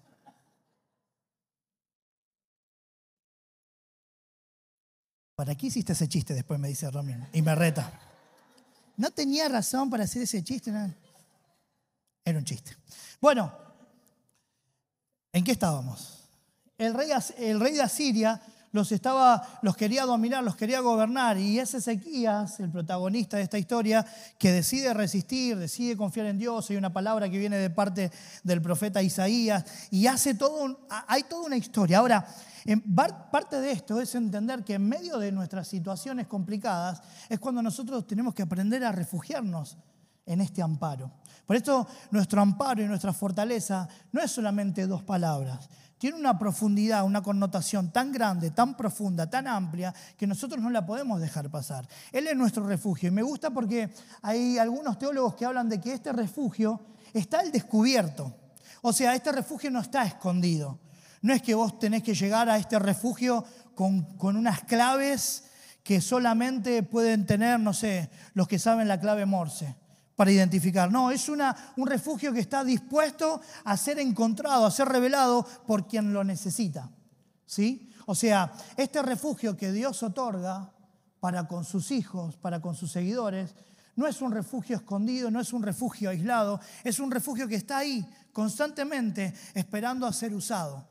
¿Para 5.37 5.55
qué 5.55 5.69
hiciste 5.69 5.93
ese 5.93 6.09
chiste? 6.09 6.35
Después 6.35 6.59
me 6.59 6.67
dice 6.67 6.91
Romeo 6.91 7.29
y 7.33 7.43
me 7.43 7.55
reta. 7.55 7.93
No 8.97 9.13
tenía 9.13 9.49
razón 9.49 9.89
para 9.89 10.03
hacer 10.03 10.23
ese 10.23 10.43
chiste. 10.43 10.73
Era 12.25 12.39
un 12.39 12.45
chiste. 12.45 12.77
Bueno, 13.21 13.57
¿en 15.33 15.45
qué 15.45 15.53
estábamos? 15.53 16.25
El 16.77 16.93
rey, 16.93 17.11
el 17.39 17.61
rey 17.61 17.75
de 17.75 17.83
Asiria 17.83 18.43
los, 18.75 18.91
estaba, 18.91 19.61
los 19.63 19.77
quería 19.77 20.05
dominar, 20.05 20.43
los 20.43 20.57
quería 20.57 20.81
gobernar. 20.81 21.39
Y 21.39 21.61
es 21.61 21.75
Ezequías, 21.75 22.59
el 22.59 22.71
protagonista 22.71 23.37
de 23.37 23.45
esta 23.45 23.57
historia, 23.57 24.05
que 24.37 24.51
decide 24.51 24.93
resistir, 24.93 25.57
decide 25.57 25.97
confiar 25.97 26.27
en 26.27 26.39
Dios. 26.39 26.69
Hay 26.71 26.77
una 26.77 26.93
palabra 26.93 27.31
que 27.31 27.39
viene 27.39 27.57
de 27.57 27.71
parte 27.71 28.11
del 28.43 28.61
profeta 28.61 29.01
Isaías 29.01 29.65
y 29.93 30.09
hace 30.09 30.35
todo, 30.35 30.87
hay 31.07 31.23
toda 31.23 31.47
una 31.47 31.57
historia. 31.57 31.99
Ahora, 31.99 32.27
parte 33.31 33.61
de 33.61 33.71
esto 33.71 34.01
es 34.01 34.13
entender 34.17 34.65
que 34.65 34.75
en 34.75 34.89
medio 34.89 35.19
de 35.19 35.31
nuestras 35.31 35.69
situaciones 35.69 36.27
complicadas 36.27 37.01
es 37.29 37.39
cuando 37.39 37.63
nosotros 37.63 38.05
tenemos 38.09 38.35
que 38.35 38.43
aprender 38.43 38.83
a 38.83 38.91
refugiarnos 38.91 39.79
en 40.27 40.41
este 40.41 40.63
amparo. 40.63 41.13
Por 41.47 41.55
esto 41.55 41.87
nuestro 42.11 42.41
amparo 42.41 42.83
y 42.83 42.87
nuestra 42.87 43.13
fortaleza 43.13 43.87
no 44.11 44.21
es 44.21 44.33
solamente 44.33 44.89
dos 44.89 45.05
palabras, 45.05 45.69
tiene 46.05 46.19
una 46.19 46.39
profundidad, 46.39 47.03
una 47.03 47.23
connotación 47.23 47.91
tan 47.91 48.13
grande, 48.13 48.51
tan 48.51 48.77
profunda, 48.77 49.31
tan 49.31 49.47
amplia, 49.47 49.95
que 50.19 50.27
nosotros 50.27 50.63
no 50.63 50.69
la 50.69 50.85
podemos 50.85 51.19
dejar 51.19 51.49
pasar. 51.49 51.89
Él 52.13 52.27
es 52.27 52.37
nuestro 52.37 52.67
refugio. 52.67 53.09
Y 53.09 53.11
me 53.11 53.23
gusta 53.23 53.49
porque 53.49 53.89
hay 54.21 54.59
algunos 54.59 54.99
teólogos 54.99 55.35
que 55.35 55.47
hablan 55.47 55.71
de 55.71 55.81
que 55.81 55.95
este 55.95 56.13
refugio 56.13 56.79
está 57.15 57.41
al 57.41 57.51
descubierto. 57.51 58.37
O 58.83 58.93
sea, 58.93 59.15
este 59.15 59.33
refugio 59.33 59.71
no 59.71 59.81
está 59.81 60.05
escondido. 60.05 60.79
No 61.23 61.33
es 61.33 61.41
que 61.41 61.55
vos 61.55 61.79
tenés 61.79 62.03
que 62.03 62.15
llegar 62.15 62.51
a 62.51 62.59
este 62.59 62.79
refugio 62.79 63.43
con, 63.75 64.03
con 64.19 64.37
unas 64.37 64.63
claves 64.65 65.45
que 65.83 66.03
solamente 66.03 66.83
pueden 66.83 67.25
tener, 67.25 67.59
no 67.59 67.73
sé, 67.73 68.11
los 68.35 68.47
que 68.47 68.59
saben 68.59 68.89
la 68.89 69.01
clave 69.01 69.25
Morse 69.25 69.75
para 70.17 70.33
identificar. 70.33 70.91
No, 70.91 71.11
es 71.11 71.29
una, 71.29 71.75
un 71.77 71.87
refugio 71.87 72.33
que 72.33 72.41
está 72.41 72.65
dispuesto 72.65 73.41
a 73.65 73.77
ser 73.77 73.99
encontrado, 73.99 74.67
a 74.67 74.71
ser 74.71 74.89
revelado 74.89 75.47
por 75.67 75.87
quien 75.87 76.13
lo 76.13 76.25
necesita. 76.25 76.91
¿Sí? 77.47 77.91
O 78.07 78.15
sea, 78.15 78.53
este 78.77 79.03
refugio 79.03 79.57
que 79.57 79.73
Dios 79.73 80.03
otorga 80.03 80.73
para 81.21 81.49
con 81.49 81.65
sus 81.65 81.91
hijos, 81.91 82.37
para 82.37 82.61
con 82.61 82.75
sus 82.75 82.93
seguidores, 82.93 83.55
no 83.97 84.07
es 84.07 84.21
un 84.21 84.33
refugio 84.33 84.77
escondido, 84.77 85.31
no 85.31 85.41
es 85.41 85.53
un 85.53 85.63
refugio 85.63 86.11
aislado, 86.11 86.61
es 86.83 86.99
un 86.99 87.11
refugio 87.11 87.47
que 87.47 87.55
está 87.55 87.79
ahí 87.79 88.05
constantemente 88.33 89.33
esperando 89.55 90.07
a 90.07 90.13
ser 90.13 90.35
usado. 90.35 90.89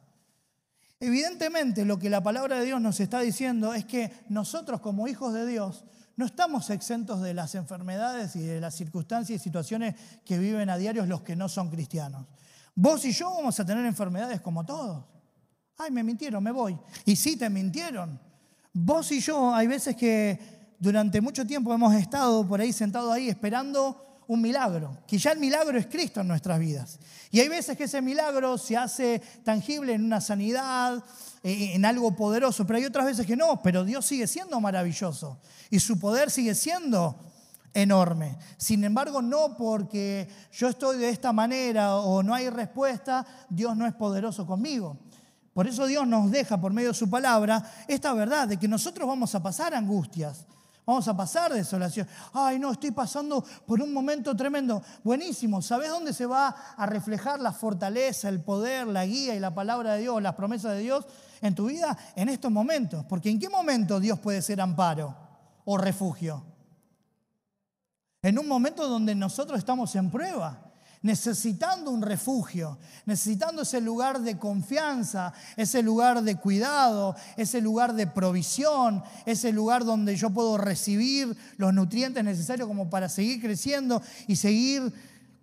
Evidentemente 1.00 1.84
lo 1.84 2.00
que 2.00 2.10
la 2.10 2.24
palabra 2.24 2.60
de 2.60 2.66
Dios 2.66 2.80
nos 2.80 3.00
está 3.00 3.20
diciendo 3.20 3.74
es 3.74 3.86
que 3.86 4.12
nosotros 4.30 4.80
como 4.80 5.08
hijos 5.08 5.34
de 5.34 5.46
Dios 5.46 5.84
no 6.16 6.26
estamos 6.26 6.70
exentos 6.70 7.22
de 7.22 7.34
las 7.34 7.56
enfermedades 7.56 8.36
y 8.36 8.42
de 8.42 8.62
las 8.62 8.76
circunstancias 8.76 9.42
y 9.42 9.44
situaciones 9.44 9.96
que 10.24 10.38
viven 10.38 10.70
a 10.70 10.78
diario 10.78 11.06
los 11.06 11.22
que 11.22 11.36
no 11.36 11.50
son 11.50 11.70
cristianos. 11.70 12.28
Vos 12.76 13.04
y 13.06 13.12
yo 13.12 13.32
vamos 13.32 13.60
a 13.60 13.66
tener 13.66 13.86
enfermedades 13.86 14.42
como 14.42 14.66
todos. 14.66 15.04
Ay, 15.78 15.92
me 15.92 16.04
mintieron, 16.04 16.44
me 16.44 16.52
voy. 16.52 16.78
Y 17.06 17.16
sí, 17.16 17.36
te 17.36 17.50
mintieron. 17.50 18.20
Vos 18.74 19.12
y 19.12 19.20
yo 19.20 19.54
hay 19.54 19.68
veces 19.68 19.96
que 19.96 20.76
durante 20.80 21.22
mucho 21.22 21.46
tiempo 21.46 21.74
hemos 21.74 21.94
estado 21.94 22.48
por 22.48 22.60
ahí 22.60 22.74
sentados 22.74 23.12
ahí 23.12 23.30
esperando 23.30 24.13
un 24.28 24.42
milagro, 24.42 24.98
que 25.08 25.18
ya 25.18 25.32
el 25.32 25.40
milagro 25.40 25.78
es 25.78 25.88
Cristo 25.88 26.22
en 26.22 26.28
nuestras 26.28 26.60
vidas. 26.60 27.00
Y 27.32 27.40
hay 27.40 27.50
veces 27.50 27.78
que 27.78 27.86
ese 27.86 28.02
milagro 28.02 28.58
se 28.58 28.78
hace 28.78 29.22
tangible 29.44 29.94
en 29.94 30.04
una 30.04 30.22
sanidad, 30.22 31.04
eh, 31.44 31.72
en 31.74 31.86
algo 31.86 32.16
poderoso, 32.16 32.66
pero 32.66 32.78
hay 32.78 32.86
otras 32.86 33.06
veces 33.06 33.26
que 33.26 33.36
no, 33.36 33.62
pero 33.62 33.84
Dios 33.84 34.06
sigue 34.06 34.28
siendo 34.28 34.60
maravilloso 34.62 35.40
y 35.70 35.80
su 35.80 36.00
poder 36.00 36.32
sigue 36.32 36.56
siendo 36.56 37.18
enorme. 37.74 38.38
Sin 38.58 38.84
embargo, 38.84 39.22
no 39.22 39.58
porque 39.58 40.28
yo 40.52 40.70
estoy 40.70 40.98
de 40.98 41.10
esta 41.10 41.34
manera 41.34 41.96
o 41.96 42.24
no 42.24 42.34
hay 42.34 42.50
respuesta, 42.50 43.26
Dios 43.50 43.76
no 43.76 43.86
es 43.86 43.94
poderoso 43.94 44.46
conmigo. 44.46 44.98
Por 45.54 45.68
eso 45.68 45.86
Dios 45.86 46.08
nos 46.08 46.32
deja 46.32 46.60
por 46.60 46.74
medio 46.74 46.90
de 46.90 46.96
su 46.96 47.10
palabra 47.10 47.64
esta 47.88 48.14
verdad 48.14 48.48
de 48.48 48.58
que 48.58 48.68
nosotros 48.68 49.08
vamos 49.08 49.36
a 49.36 49.44
pasar 49.44 49.74
angustias, 49.74 50.46
Vamos 50.86 51.08
a 51.08 51.16
pasar 51.16 51.54
desolación. 51.54 52.08
Ay, 52.34 52.60
no, 52.60 52.72
estoy 52.72 52.92
pasando 52.92 53.44
por 53.66 53.82
un 53.82 53.94
momento 53.94 54.36
tremendo. 54.36 54.82
Buenísimo. 55.04 55.62
¿Sabes 55.62 55.90
dónde 55.90 56.12
se 56.12 56.26
va 56.26 56.50
a 56.50 56.86
reflejar 56.86 57.40
la 57.40 57.54
fortaleza, 57.54 58.28
el 58.28 58.42
poder, 58.42 58.88
la 58.88 59.06
guía 59.06 59.34
y 59.36 59.40
la 59.40 59.54
palabra 59.54 59.94
de 59.94 60.02
Dios, 60.02 60.22
las 60.22 60.36
promesas 60.36 60.74
de 60.74 60.80
Dios 60.80 61.06
en 61.42 61.56
tu 61.56 61.68
vida? 61.68 61.98
En 62.16 62.28
estos 62.28 62.52
momentos. 62.52 63.06
Porque 63.08 63.30
¿en 63.30 63.40
qué 63.40 63.48
momento 63.48 64.00
Dios 64.02 64.20
puede 64.20 64.42
ser 64.42 64.60
amparo 64.60 65.16
o 65.64 65.78
refugio? 65.78 66.44
En 68.22 68.38
un 68.38 68.48
momento 68.48 68.88
donde 68.88 69.16
nosotros 69.16 69.60
estamos 69.60 69.96
en 69.96 70.12
prueba 70.12 70.73
necesitando 71.04 71.92
un 71.92 72.02
refugio, 72.02 72.78
necesitando 73.06 73.62
ese 73.62 73.82
lugar 73.82 74.22
de 74.22 74.38
confianza, 74.38 75.34
ese 75.56 75.84
lugar 75.84 76.24
de 76.24 76.38
cuidado, 76.38 77.16
ese 77.36 77.62
lugar 77.62 77.94
de 77.94 78.08
provisión, 78.08 79.04
ese 79.26 79.52
lugar 79.52 79.84
donde 79.84 80.16
yo 80.16 80.30
puedo 80.32 80.58
recibir 80.58 81.38
los 81.58 81.74
nutrientes 81.74 82.24
necesarios 82.24 82.68
como 82.68 82.90
para 82.90 83.10
seguir 83.10 83.42
creciendo 83.42 84.02
y 84.28 84.38
seguir 84.38 84.94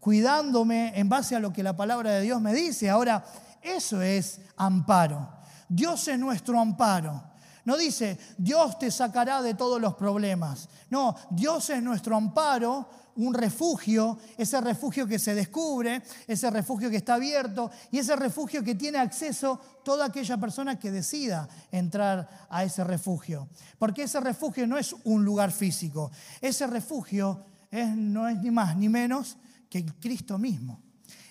cuidándome 0.00 0.98
en 0.98 1.10
base 1.10 1.36
a 1.36 1.40
lo 1.40 1.52
que 1.52 1.62
la 1.62 1.76
palabra 1.76 2.12
de 2.12 2.22
Dios 2.22 2.40
me 2.40 2.54
dice. 2.54 2.88
Ahora, 2.88 3.24
eso 3.60 4.00
es 4.00 4.40
amparo. 4.56 5.28
Dios 5.68 6.08
es 6.08 6.18
nuestro 6.18 6.58
amparo. 6.58 7.29
No 7.64 7.76
dice, 7.76 8.18
Dios 8.38 8.78
te 8.78 8.90
sacará 8.90 9.42
de 9.42 9.54
todos 9.54 9.80
los 9.80 9.94
problemas. 9.94 10.68
No, 10.88 11.14
Dios 11.30 11.70
es 11.70 11.82
nuestro 11.82 12.16
amparo, 12.16 12.88
un 13.16 13.34
refugio, 13.34 14.18
ese 14.38 14.60
refugio 14.60 15.06
que 15.06 15.18
se 15.18 15.34
descubre, 15.34 16.02
ese 16.26 16.50
refugio 16.50 16.88
que 16.88 16.96
está 16.96 17.14
abierto 17.14 17.70
y 17.90 17.98
ese 17.98 18.16
refugio 18.16 18.62
que 18.62 18.74
tiene 18.74 18.98
acceso 18.98 19.60
toda 19.84 20.06
aquella 20.06 20.38
persona 20.38 20.78
que 20.78 20.90
decida 20.90 21.48
entrar 21.70 22.46
a 22.48 22.64
ese 22.64 22.82
refugio. 22.84 23.48
Porque 23.78 24.04
ese 24.04 24.20
refugio 24.20 24.66
no 24.66 24.78
es 24.78 24.94
un 25.04 25.24
lugar 25.24 25.52
físico, 25.52 26.10
ese 26.40 26.66
refugio 26.66 27.44
no 27.72 28.28
es 28.28 28.38
ni 28.40 28.50
más 28.50 28.76
ni 28.76 28.88
menos 28.88 29.36
que 29.68 29.84
Cristo 29.84 30.38
mismo. 30.38 30.80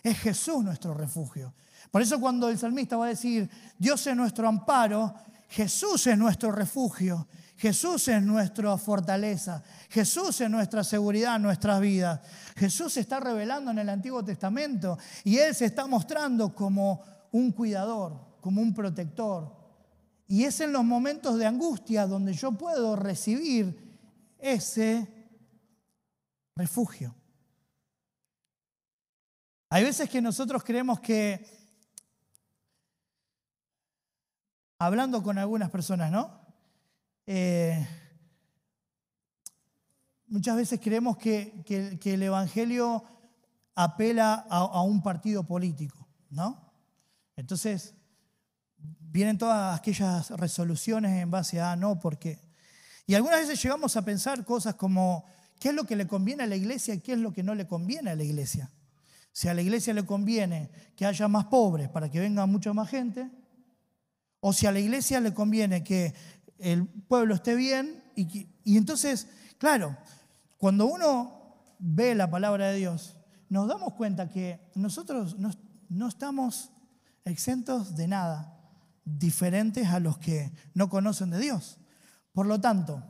Es 0.03 0.17
Jesús 0.19 0.63
nuestro 0.63 0.93
refugio. 0.93 1.53
Por 1.91 2.01
eso 2.01 2.19
cuando 2.19 2.50
el 2.50 2.57
salmista 2.57 2.98
va 2.98 3.05
a 3.05 3.09
decir, 3.09 3.50
Dios 3.77 4.05
es 4.05 4.15
nuestro 4.15 4.48
amparo, 4.48 5.13
Jesús 5.50 6.06
es 6.08 6.18
nuestro 6.18 6.51
refugio, 6.51 7.27
Jesús 7.58 8.08
es 8.08 8.22
nuestra 8.22 8.77
fortaleza, 8.77 9.63
Jesús 9.89 10.39
es 10.41 10.50
nuestra 10.50 10.84
seguridad 10.84 11.36
en 11.36 11.41
nuestras 11.41 11.82
vidas. 11.82 12.22
Jesús 12.56 12.94
se 12.94 13.01
está 13.01 13.20
revelando 13.20 13.72
en 13.72 13.79
el 13.79 13.89
Antiguo 13.89 14.24
Testamento 14.24 14.98
y 15.24 15.38
Él 15.38 15.56
se 15.56 15.65
está 15.65 15.88
mostrando 15.88 16.53
como 16.53 17.03
un 17.32 17.51
cuidador, 17.51 18.38
como 18.41 18.62
un 18.62 18.74
protector. 18.74 19.58
Y 20.27 20.44
es 20.44 20.60
en 20.62 20.72
los 20.72 20.86
momentos 20.86 21.39
de 21.39 21.48
angustia 21.48 22.06
donde 22.06 22.34
yo 22.34 22.51
puedo 22.51 22.96
recibir 22.96 23.98
ese 24.38 25.08
refugio. 26.56 27.15
Hay 29.72 29.84
veces 29.84 30.10
que 30.10 30.22
nosotros 30.22 30.63
creemos 30.63 31.00
que, 31.00 31.59
hablando 34.79 35.21
con 35.21 35.38
algunas 35.38 35.69
personas, 35.69 36.09
¿no? 36.09 36.39
Eh, 37.27 37.86
muchas 40.27 40.55
veces 40.55 40.79
creemos 40.81 41.17
que, 41.17 41.63
el 42.03 42.24
Evangelio 42.24 43.03
apela 43.75 44.45
a, 44.50 44.59
a, 44.59 44.81
un 44.81 45.03
partido 45.03 45.43
político, 45.43 46.07
¿no? 46.29 46.71
Entonces, 47.36 47.93
vienen 48.77 49.38
todas 49.38 49.77
aquellas 49.77 50.31
resoluciones 50.31 51.21
en 51.21 51.29
base 51.29 51.62
a 51.62 51.75
no, 51.75 52.00
porque... 52.00 52.39
Y 53.05 53.15
algunas 53.15 53.39
veces 53.41 53.62
llegamos 53.62 53.98
a 53.98 54.05
pensar 54.05 54.45
cosas 54.45 54.75
como, 54.75 55.25
¿qué 55.59 55.69
es 55.69 55.75
lo 55.75 55.83
que 55.83 55.95
le 55.95 56.07
conviene 56.07 56.43
a 56.43 56.48
la 56.48 56.55
iglesia 56.55 56.93
y 56.93 57.00
qué 57.00 57.13
es 57.13 57.19
lo 57.19 57.33
que 57.33 57.43
no 57.43 57.55
le 57.55 57.67
conviene 57.67 58.12
a 58.12 58.15
la 58.15 58.24
iglesia? 58.24 58.71
Si 59.31 59.48
a 59.48 59.53
la 59.53 59.62
iglesia 59.62 59.93
le 59.93 60.05
conviene 60.05 60.69
que 60.95 61.05
haya 61.05 61.27
más 61.27 61.45
pobres 61.45 61.89
para 61.89 62.09
que 62.09 62.19
venga 62.19 62.45
mucha 62.45 62.71
más 62.71 62.89
gente, 62.89 63.29
o 64.39 64.53
si 64.53 64.65
a 64.67 64.72
la 64.72 64.79
iglesia 64.79 65.19
le 65.19 65.34
conviene 65.34 65.84
que 65.84 66.13
el 66.58 66.88
pueblo 66.88 67.36
esté 67.36 67.55
bien, 67.55 68.03
y, 68.15 68.48
entonces, 68.65 69.27
claro, 69.58 69.96
cuando 70.58 70.86
uno 70.86 71.55
ve 71.79 72.15
la 72.15 72.29
palabra 72.29 72.67
de 72.67 72.77
Dios, 72.77 73.15
nos 73.48 73.67
damos 73.67 73.93
cuenta 73.93 74.29
que 74.29 74.60
nosotros 74.75 75.39
no, 75.39 75.51
no 75.88 76.08
estamos 76.08 76.72
exentos 77.24 77.96
de 77.96 78.08
nada, 78.08 78.60
diferentes 79.05 79.88
a 79.88 80.00
los 80.00 80.17
que 80.17 80.51
no 80.74 80.89
conocen 80.89 81.29
de 81.29 81.39
Dios. 81.39 81.77
Por 82.34 82.46
lo 82.46 82.60
tanto, 82.60 83.03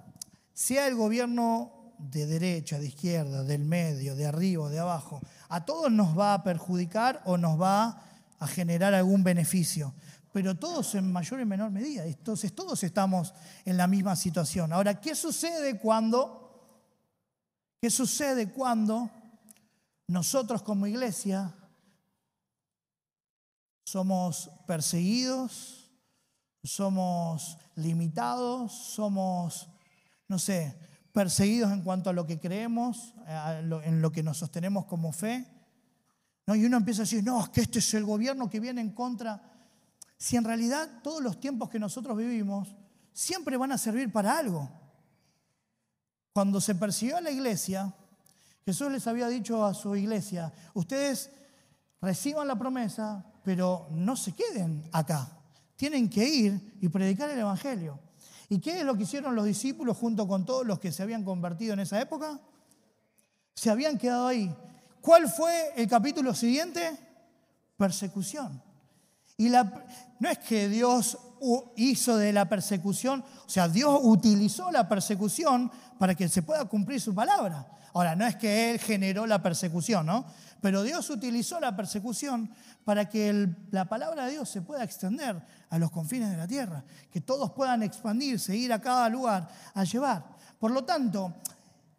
sea 0.54 0.88
el 0.88 0.96
gobierno 0.96 1.94
de 2.00 2.26
derecha, 2.26 2.80
de 2.80 2.88
izquierda, 2.88 3.44
del 3.44 3.66
medio, 3.66 4.16
de 4.16 4.26
arriba, 4.26 4.70
de 4.70 4.80
abajo, 4.80 5.22
a 5.50 5.66
todos 5.66 5.92
nos 5.92 6.18
va 6.18 6.34
a 6.34 6.44
perjudicar 6.44 7.22
o 7.26 7.38
nos 7.38 7.60
va 7.60 8.02
a 8.40 8.48
generar 8.48 8.94
algún 8.94 9.24
beneficio, 9.24 9.94
pero 10.32 10.56
todos 10.56 10.96
en 10.96 11.12
mayor 11.12 11.40
y 11.40 11.46
menor 11.46 11.72
medida. 11.72 12.06
Entonces 12.06 12.54
todos 12.54 12.84
estamos 12.84 13.34
en 13.66 13.78
la 13.78 13.88
misma 13.88 14.16
situación. 14.16 14.74
Ahora, 14.74 15.00
¿qué 15.00 15.16
sucede 15.16 15.80
cuando 15.80 16.46
qué 17.82 17.90
sucede 17.90 18.52
cuando 18.52 19.10
nosotros 20.08 20.62
como 20.64 20.86
iglesia 20.86 21.56
somos 23.86 24.52
perseguidos, 24.68 25.90
somos 26.64 27.58
limitados, 27.76 28.74
somos 28.74 29.70
no 30.30 30.38
sé, 30.38 30.78
perseguidos 31.12 31.72
en 31.74 31.82
cuanto 31.82 32.10
a 32.10 32.14
lo 32.14 32.26
que 32.26 32.40
creemos, 32.40 33.16
en 33.84 34.02
lo 34.02 34.12
que 34.12 34.24
nos 34.24 34.38
sostenemos 34.38 34.86
como 34.86 35.12
fe. 35.12 35.46
¿no? 36.46 36.56
Y 36.56 36.66
uno 36.66 36.78
empieza 36.78 37.02
a 37.02 37.06
decir, 37.06 37.24
no, 37.24 37.44
es 37.44 37.50
que 37.50 37.62
este 37.62 37.80
es 37.80 37.94
el 37.96 38.06
gobierno 38.06 38.50
que 38.50 38.60
viene 38.60 38.80
en 38.80 38.92
contra. 38.92 39.42
Si 40.20 40.36
en 40.36 40.44
realidad 40.44 41.02
todos 41.02 41.24
los 41.24 41.40
tiempos 41.40 41.70
que 41.70 41.80
nosotros 41.80 42.18
vivimos 42.18 42.76
siempre 43.14 43.56
van 43.56 43.72
a 43.72 43.78
servir 43.78 44.12
para 44.12 44.38
algo. 44.38 44.70
Cuando 46.34 46.60
se 46.60 46.76
persiguió 46.76 47.18
a 47.18 47.22
la 47.22 47.32
iglesia, 47.32 47.94
Jesús 48.66 48.92
les 48.92 49.08
había 49.08 49.30
dicho 49.30 49.66
a 49.66 49.74
su 49.74 49.96
iglesia, 49.96 50.54
ustedes 50.74 51.32
reciban 52.02 52.48
la 52.48 52.60
promesa, 52.60 53.26
pero 53.44 53.88
no 53.92 54.18
se 54.18 54.34
queden 54.34 54.88
acá. 54.92 55.30
Tienen 55.78 56.10
que 56.10 56.28
ir 56.28 56.78
y 56.82 56.90
predicar 56.90 57.30
el 57.30 57.40
Evangelio. 57.40 57.98
¿Y 58.50 58.60
qué 58.60 58.80
es 58.80 58.86
lo 58.86 58.96
que 58.96 59.04
hicieron 59.04 59.36
los 59.36 59.46
discípulos 59.46 59.96
junto 59.98 60.28
con 60.28 60.46
todos 60.46 60.66
los 60.66 60.80
que 60.80 60.92
se 60.92 61.02
habían 61.02 61.24
convertido 61.24 61.74
en 61.74 61.80
esa 61.80 62.00
época? 62.02 62.40
Se 63.56 63.70
habían 63.70 63.98
quedado 63.98 64.28
ahí. 64.28 64.54
¿Cuál 65.00 65.30
fue 65.30 65.72
el 65.78 65.88
capítulo 65.88 66.34
siguiente? 66.34 67.00
Persecución. 67.78 68.69
Y 69.40 69.48
no 69.48 70.30
es 70.30 70.38
que 70.40 70.68
Dios 70.68 71.18
hizo 71.78 72.18
de 72.18 72.34
la 72.34 72.50
persecución, 72.50 73.24
o 73.46 73.50
sea, 73.50 73.70
Dios 73.70 73.98
utilizó 74.04 74.70
la 74.70 74.90
persecución 74.90 75.72
para 75.98 76.14
que 76.14 76.28
se 76.28 76.44
pueda 76.44 76.66
cumplir 76.66 77.00
su 77.00 77.16
palabra. 77.16 77.66
Ahora, 77.94 78.18
no 78.18 78.28
es 78.28 78.36
que 78.36 78.70
Él 78.70 78.80
generó 78.80 79.26
la 79.26 79.42
persecución, 79.42 80.06
¿no? 80.06 80.26
Pero 80.60 80.84
Dios 80.84 81.10
utilizó 81.10 81.58
la 81.62 81.74
persecución 81.74 82.52
para 82.84 83.08
que 83.08 83.48
la 83.72 83.86
palabra 83.86 84.26
de 84.26 84.34
Dios 84.34 84.50
se 84.50 84.62
pueda 84.62 84.84
extender 84.84 85.42
a 85.70 85.80
los 85.80 85.90
confines 85.90 86.32
de 86.32 86.36
la 86.38 86.46
tierra, 86.46 86.84
que 87.10 87.22
todos 87.22 87.52
puedan 87.54 87.82
expandirse, 87.82 88.58
ir 88.58 88.74
a 88.74 88.82
cada 88.82 89.08
lugar 89.08 89.48
a 89.74 89.86
llevar. 89.86 90.26
Por 90.60 90.72
lo 90.72 90.84
tanto, 90.84 91.34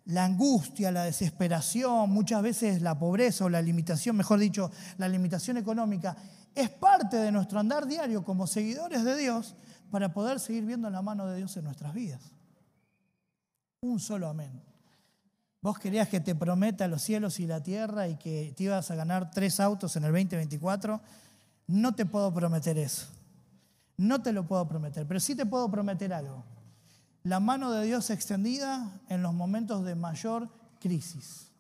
la 0.05 0.27
angustia, 0.27 0.93
la 0.93 1.05
desesperación, 1.05 2.11
muchas 2.11 2.43
veces 2.43 2.83
la 2.83 2.99
pobreza 2.99 3.47
o 3.47 3.49
la 3.49 3.63
limitación, 3.63 4.15
mejor 4.15 4.41
dicho, 4.41 4.71
la 4.99 5.09
limitación 5.09 5.57
económica, 5.57 6.15
es 6.55 6.71
parte 6.71 7.17
de 7.17 7.33
nuestro 7.33 7.61
andar 7.61 7.87
diario 7.87 8.25
como 8.25 8.47
seguidores 8.47 9.05
de 9.05 9.17
Dios 9.17 9.55
para 9.91 10.13
poder 10.13 10.41
seguir 10.41 10.65
viendo 10.65 10.89
la 10.91 11.03
mano 11.03 11.27
de 11.27 11.39
Dios 11.39 11.57
en 11.57 11.65
nuestras 11.65 11.95
vidas. 11.95 12.33
Un 13.81 13.99
solo 13.99 14.29
amén. 14.29 14.63
Vos 15.63 15.79
querías 15.79 16.09
que 16.09 16.21
te 16.21 16.35
prometa 16.35 16.89
los 16.89 17.03
cielos 17.03 17.39
y 17.39 17.47
la 17.47 17.63
tierra 17.63 18.09
y 18.09 18.17
que 18.17 18.55
te 18.57 18.65
ibas 18.65 18.91
a 18.91 18.95
ganar 18.95 19.31
tres 19.31 19.61
autos 19.61 19.95
en 19.97 20.05
el 20.05 20.13
2024. 20.13 21.01
No 21.67 21.95
te 21.95 22.07
puedo 22.07 22.33
prometer 22.33 22.79
eso. 22.79 23.07
No 23.97 24.23
te 24.23 24.33
lo 24.33 24.47
puedo 24.47 24.67
prometer, 24.67 25.07
pero 25.07 25.21
sí 25.21 25.35
te 25.35 25.45
puedo 25.45 25.71
prometer 25.71 26.15
algo. 26.15 26.45
La 27.23 27.39
mano 27.39 27.71
de 27.71 27.85
Dios 27.85 28.09
extendida 28.09 29.01
en 29.11 29.23
los 29.23 29.35
momentos 29.35 29.85
de 29.85 29.95
mayor 29.95 30.49
crisis, 30.81 31.53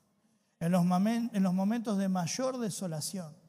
en 0.58 0.72
los, 0.72 0.86
en 0.86 1.42
los 1.42 1.52
momentos 1.52 1.98
de 1.98 2.08
mayor 2.08 2.58
desolación. 2.58 3.39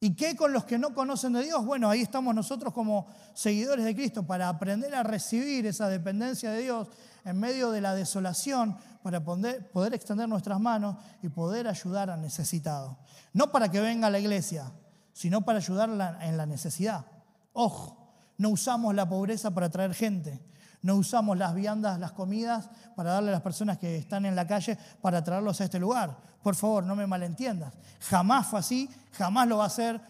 ¿Y 0.00 0.14
qué 0.14 0.36
con 0.36 0.52
los 0.52 0.64
que 0.64 0.78
no 0.78 0.94
conocen 0.94 1.32
de 1.32 1.42
Dios? 1.42 1.64
Bueno, 1.64 1.90
ahí 1.90 2.02
estamos 2.02 2.32
nosotros 2.34 2.72
como 2.72 3.08
seguidores 3.34 3.84
de 3.84 3.96
Cristo 3.96 4.24
para 4.24 4.48
aprender 4.48 4.94
a 4.94 5.02
recibir 5.02 5.66
esa 5.66 5.88
dependencia 5.88 6.52
de 6.52 6.62
Dios 6.62 6.88
en 7.24 7.38
medio 7.38 7.72
de 7.72 7.80
la 7.80 7.94
desolación, 7.94 8.76
para 9.02 9.24
poder, 9.24 9.94
extender 9.94 10.28
nuestras 10.28 10.60
manos 10.60 10.96
y 11.22 11.28
poder 11.28 11.66
ayudar 11.66 12.10
al 12.10 12.20
necesitado. 12.20 12.98
No 13.32 13.50
para 13.50 13.70
que 13.70 13.80
venga 13.80 14.06
a 14.06 14.10
la 14.10 14.18
iglesia, 14.18 14.72
sino 15.12 15.42
para 15.42 15.58
ayudar 15.58 16.18
en 16.22 16.36
la 16.36 16.46
necesidad. 16.46 17.06
Ojo, 17.52 17.98
no 18.36 18.50
usamos 18.50 18.94
la 18.94 19.08
pobreza 19.08 19.50
para 19.50 19.68
traer 19.68 19.94
gente. 19.94 20.40
No 20.82 20.96
usamos 20.96 21.36
las 21.36 21.54
viandas, 21.54 21.98
las 21.98 22.12
comidas 22.12 22.70
para 22.94 23.12
darle 23.12 23.30
a 23.30 23.32
las 23.32 23.42
personas 23.42 23.78
que 23.78 23.96
están 23.96 24.26
en 24.26 24.36
la 24.36 24.46
calle 24.46 24.78
para 25.00 25.22
traerlos 25.24 25.60
a 25.60 25.64
este 25.64 25.78
lugar. 25.78 26.16
Por 26.42 26.54
favor, 26.54 26.84
no 26.84 26.94
me 26.94 27.06
malentiendas. 27.06 27.74
Jamás 28.00 28.46
fue 28.46 28.60
así, 28.60 28.88
jamás 29.12 29.48
lo 29.48 29.58
va 29.58 29.64
a 29.64 29.68
hacer. 29.68 30.00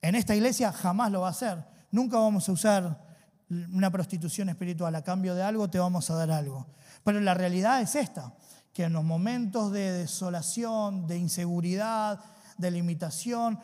En 0.00 0.14
esta 0.14 0.34
iglesia 0.34 0.72
jamás 0.72 1.10
lo 1.10 1.22
va 1.22 1.28
a 1.28 1.32
hacer. 1.32 1.64
Nunca 1.90 2.18
vamos 2.18 2.48
a 2.48 2.52
usar 2.52 3.04
una 3.50 3.90
prostitución 3.90 4.48
espiritual. 4.48 4.94
A 4.94 5.02
cambio 5.02 5.34
de 5.34 5.42
algo 5.42 5.68
te 5.68 5.78
vamos 5.78 6.10
a 6.10 6.14
dar 6.14 6.30
algo. 6.30 6.66
Pero 7.04 7.20
la 7.20 7.34
realidad 7.34 7.80
es 7.80 7.96
esta, 7.96 8.32
que 8.72 8.84
en 8.84 8.92
los 8.92 9.04
momentos 9.04 9.72
de 9.72 9.92
desolación, 9.92 11.06
de 11.06 11.18
inseguridad, 11.18 12.20
de 12.56 12.70
limitación, 12.70 13.58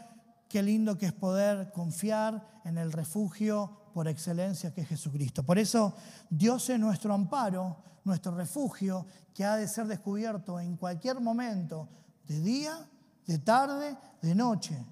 qué 0.48 0.62
lindo 0.62 0.98
que 0.98 1.07
es 1.07 1.12
poder 1.12 1.70
confiar 1.72 2.46
en 2.64 2.78
el 2.78 2.92
refugio 2.92 3.78
por 3.88 4.09
excelencia 4.09 4.72
que 4.72 4.83
es 4.83 4.88
Jesucristo. 4.88 5.42
Por 5.42 5.59
eso 5.59 5.94
Dios 6.31 6.68
es 6.70 6.79
nuestro 6.79 7.12
amparo, 7.14 7.77
nuestro 8.05 8.35
refugio, 8.35 9.07
que 9.35 9.44
ha 9.44 9.57
de 9.57 9.68
ser 9.68 9.87
descubierto 9.87 10.59
en 10.59 10.77
cualquier 10.77 11.20
momento, 11.20 11.88
de 12.24 12.40
día, 12.40 12.88
de 13.27 13.38
tarde, 13.38 13.96
de 14.22 14.35
noche. 14.35 14.85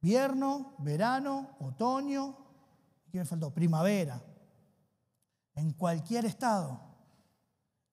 Vierno, 0.00 0.74
verano, 0.78 1.56
otoño, 1.60 2.36
¿qué 3.10 3.18
me 3.18 3.24
faltó? 3.24 3.52
Primavera. 3.52 4.22
en 5.56 5.72
cualquier 5.72 6.24
estado, 6.24 6.80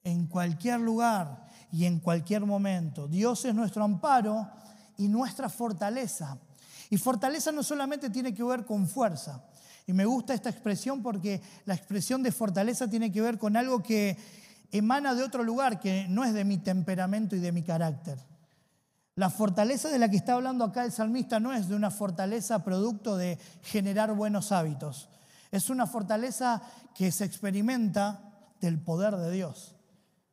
en 0.03 0.25
cualquier 0.25 0.79
lugar 0.79 1.45
y 1.71 1.85
en 1.85 1.99
cualquier 1.99 2.45
momento. 2.45 3.07
Dios 3.07 3.45
es 3.45 3.53
nuestro 3.53 3.83
amparo 3.83 4.49
y 4.97 5.07
nuestra 5.07 5.47
fortaleza. 5.47 6.37
Y 6.89 6.97
fortaleza 6.97 7.51
no 7.51 7.63
solamente 7.63 8.09
tiene 8.09 8.33
que 8.33 8.43
ver 8.43 8.65
con 8.65 8.87
fuerza. 8.87 9.43
Y 9.87 9.93
me 9.93 10.05
gusta 10.05 10.33
esta 10.33 10.49
expresión 10.49 11.01
porque 11.01 11.41
la 11.65 11.73
expresión 11.73 12.23
de 12.23 12.31
fortaleza 12.31 12.87
tiene 12.89 13.11
que 13.11 13.21
ver 13.21 13.37
con 13.37 13.57
algo 13.57 13.81
que 13.81 14.17
emana 14.71 15.15
de 15.15 15.23
otro 15.23 15.43
lugar, 15.43 15.79
que 15.79 16.05
no 16.09 16.23
es 16.23 16.33
de 16.33 16.45
mi 16.45 16.57
temperamento 16.57 17.35
y 17.35 17.39
de 17.39 17.51
mi 17.51 17.63
carácter. 17.63 18.19
La 19.15 19.29
fortaleza 19.29 19.89
de 19.89 19.99
la 19.99 20.09
que 20.09 20.15
está 20.15 20.33
hablando 20.33 20.63
acá 20.63 20.85
el 20.85 20.91
salmista 20.91 21.39
no 21.39 21.53
es 21.53 21.67
de 21.67 21.75
una 21.75 21.91
fortaleza 21.91 22.63
producto 22.63 23.17
de 23.17 23.37
generar 23.63 24.13
buenos 24.13 24.51
hábitos. 24.51 25.09
Es 25.51 25.69
una 25.69 25.85
fortaleza 25.85 26.61
que 26.95 27.11
se 27.11 27.25
experimenta 27.25 28.21
del 28.61 28.79
poder 28.79 29.17
de 29.17 29.31
Dios, 29.31 29.75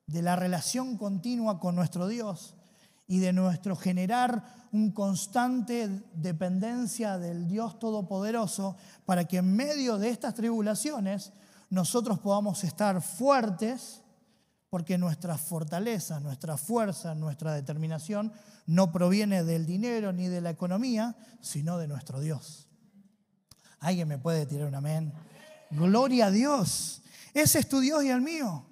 de 0.07 0.23
la 0.23 0.37
relación 0.37 0.97
continua 0.97 1.59
con 1.59 1.75
nuestro 1.75 2.07
Dios 2.07 2.55
y 3.09 3.19
de 3.19 3.33
nuestro 3.33 3.75
generar 3.75 4.69
un 4.71 4.93
constante 4.93 5.89
dependencia 6.15 7.19
del 7.19 7.49
Dios 7.49 7.79
Todopoderoso 7.79 8.77
para 9.07 9.25
que 9.25 9.39
en 9.39 9.57
medio 9.57 9.99
de 9.99 10.11
estas 10.11 10.35
tribulaciones 10.35 11.33
nosotros 11.71 12.21
podamos 12.21 12.63
estar 12.65 13.01
fuertes 13.03 14.03
porque 14.71 14.99
nuestra 14.99 15.39
fortaleza, 15.39 16.21
nuestra 16.21 16.59
fuerza, 16.59 17.15
nuestra 17.15 17.55
determinación 17.55 18.31
no 18.67 18.93
proviene 18.93 19.43
del 19.43 19.65
dinero 19.65 20.13
ni 20.13 20.29
de 20.29 20.43
la 20.43 20.51
economía, 20.51 21.17
sino 21.41 21.79
de 21.79 21.89
nuestro 21.89 22.21
Dios. 22.21 22.69
¿Alguien 23.81 24.09
me 24.09 24.19
puede 24.19 24.45
tirar 24.45 24.69
un 24.69 24.75
amén? 24.75 25.15
Gloria 25.71 26.27
a 26.27 26.31
Dios. 26.31 27.03
Ese 27.33 27.61
es 27.61 27.69
tu 27.69 27.81
Dios 27.81 28.05
y 28.05 28.11
el 28.11 28.21
mío. 28.21 28.67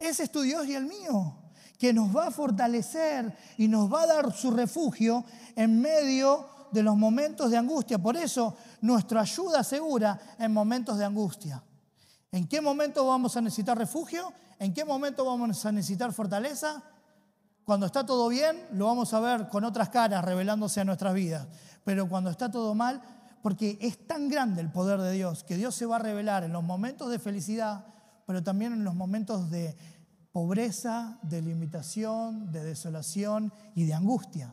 Ese 0.00 0.24
es 0.24 0.32
tu 0.32 0.42
Dios 0.42 0.66
y 0.66 0.74
el 0.74 0.86
mío, 0.86 1.38
que 1.84 1.92
nos 1.92 2.16
va 2.16 2.28
a 2.28 2.30
fortalecer 2.30 3.36
y 3.58 3.68
nos 3.68 3.92
va 3.92 4.04
a 4.04 4.06
dar 4.06 4.32
su 4.32 4.50
refugio 4.50 5.22
en 5.54 5.82
medio 5.82 6.46
de 6.72 6.82
los 6.82 6.96
momentos 6.96 7.50
de 7.50 7.58
angustia. 7.58 7.98
Por 7.98 8.16
eso, 8.16 8.56
nuestra 8.80 9.20
ayuda 9.20 9.62
segura 9.62 10.18
en 10.38 10.50
momentos 10.50 10.96
de 10.96 11.04
angustia. 11.04 11.62
¿En 12.32 12.48
qué 12.48 12.62
momento 12.62 13.06
vamos 13.06 13.36
a 13.36 13.42
necesitar 13.42 13.76
refugio? 13.76 14.32
¿En 14.58 14.72
qué 14.72 14.86
momento 14.86 15.26
vamos 15.26 15.66
a 15.66 15.72
necesitar 15.72 16.10
fortaleza? 16.14 16.82
Cuando 17.64 17.84
está 17.84 18.06
todo 18.06 18.28
bien, 18.28 18.66
lo 18.72 18.86
vamos 18.86 19.12
a 19.12 19.20
ver 19.20 19.50
con 19.50 19.64
otras 19.64 19.90
caras 19.90 20.24
revelándose 20.24 20.80
a 20.80 20.86
nuestras 20.86 21.12
vidas. 21.12 21.46
Pero 21.84 22.08
cuando 22.08 22.30
está 22.30 22.50
todo 22.50 22.74
mal, 22.74 23.02
porque 23.42 23.76
es 23.82 24.06
tan 24.06 24.30
grande 24.30 24.62
el 24.62 24.72
poder 24.72 25.02
de 25.02 25.12
Dios 25.12 25.44
que 25.44 25.58
Dios 25.58 25.74
se 25.74 25.84
va 25.84 25.96
a 25.96 25.98
revelar 25.98 26.44
en 26.44 26.52
los 26.54 26.64
momentos 26.64 27.10
de 27.10 27.18
felicidad, 27.18 27.84
pero 28.26 28.42
también 28.42 28.72
en 28.72 28.84
los 28.84 28.94
momentos 28.94 29.50
de 29.50 29.76
pobreza, 30.34 31.16
de 31.22 31.40
limitación, 31.40 32.50
de 32.50 32.64
desolación 32.64 33.52
y 33.76 33.84
de 33.84 33.94
angustia. 33.94 34.52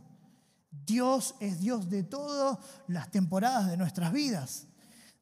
Dios 0.69 1.33
es 1.39 1.59
Dios 1.59 1.89
de 1.89 2.03
todas 2.03 2.59
las 2.87 3.09
temporadas 3.09 3.67
de 3.67 3.77
nuestras 3.77 4.13
vidas. 4.13 4.67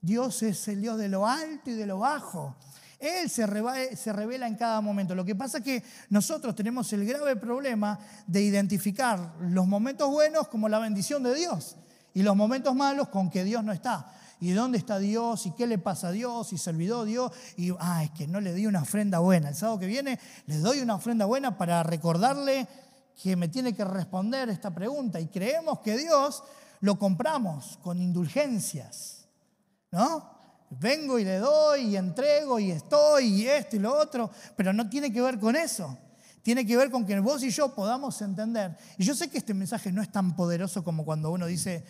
Dios 0.01 0.43
es 0.43 0.67
el 0.67 0.81
Dios 0.81 0.97
de 0.97 1.07
lo 1.07 1.25
alto 1.25 1.69
y 1.69 1.75
de 1.75 1.85
lo 1.85 1.99
bajo. 1.99 2.57
Él 2.99 3.29
se, 3.29 3.47
revela 3.47 4.47
en 4.47 4.57
cada 4.57 4.81
momento. 4.81 5.15
Lo 5.15 5.23
que 5.23 5.33
pasa 5.33 5.59
es 5.59 5.63
que 5.63 5.83
nosotros 6.09 6.53
tenemos 6.55 6.91
el 6.91 7.05
grave 7.05 7.37
problema 7.37 7.97
de 8.27 8.41
identificar 8.41 9.35
los 9.39 9.65
momentos 9.65 10.09
buenos 10.09 10.49
como 10.49 10.67
la 10.67 10.79
bendición 10.79 11.23
de 11.23 11.35
Dios 11.35 11.77
y 12.13 12.21
los 12.21 12.35
momentos 12.35 12.75
malos 12.75 13.07
con 13.07 13.29
que 13.29 13.45
Dios 13.45 13.63
no 13.63 13.71
está. 13.71 14.11
¿Y 14.41 14.51
dónde 14.51 14.77
está 14.77 14.99
Dios? 14.99 15.45
¿Y 15.45 15.51
qué 15.51 15.67
le 15.67 15.77
pasa 15.77 16.09
a 16.09 16.11
Dios? 16.11 16.53
¿Y 16.53 16.57
se 16.57 16.69
olvidó 16.69 17.03
Dios? 17.03 17.31
Y, 17.57 17.73
ah, 17.79 18.03
es 18.03 18.11
que 18.11 18.27
no 18.27 18.39
le 18.39 18.53
di 18.53 18.67
una 18.67 18.81
ofrenda 18.81 19.19
buena. 19.19 19.49
El 19.49 19.55
sábado 19.55 19.79
que 19.79 19.87
viene 19.87 20.19
les 20.45 20.61
doy 20.61 20.79
una 20.79 20.95
ofrenda 20.95 21.25
buena 21.25 21.57
para 21.57 21.83
recordarle 21.83 22.67
que 23.21 23.35
me 23.35 23.49
tiene 23.49 23.73
que 23.73 23.83
responder 23.83 24.49
esta 24.49 24.73
pregunta. 24.73 25.19
Y 25.19 25.27
creemos 25.27 25.79
que 25.79 25.97
Dios 25.97 26.43
lo 26.79 26.97
compramos 26.97 27.77
con 27.83 28.01
indulgencias, 28.01 29.27
¿no? 29.91 30.39
Vengo 30.69 31.19
y 31.19 31.25
le 31.25 31.37
doy 31.39 31.81
y 31.81 31.97
entrego 31.97 32.59
y 32.59 32.71
estoy 32.71 33.25
y 33.25 33.47
esto 33.47 33.75
y 33.75 33.79
lo 33.79 33.97
otro, 33.97 34.29
pero 34.55 34.71
no 34.71 34.87
tiene 34.87 35.11
que 35.11 35.21
ver 35.21 35.39
con 35.39 35.55
eso. 35.55 35.97
Tiene 36.43 36.65
que 36.65 36.77
ver 36.77 36.89
con 36.89 37.05
que 37.05 37.19
vos 37.19 37.43
y 37.43 37.49
yo 37.49 37.75
podamos 37.75 38.21
entender. 38.21 38.77
Y 38.97 39.03
yo 39.03 39.13
sé 39.13 39.29
que 39.29 39.39
este 39.39 39.53
mensaje 39.53 39.91
no 39.91 40.01
es 40.01 40.11
tan 40.11 40.35
poderoso 40.35 40.83
como 40.83 41.03
cuando 41.03 41.31
uno 41.31 41.45
dice, 41.47 41.83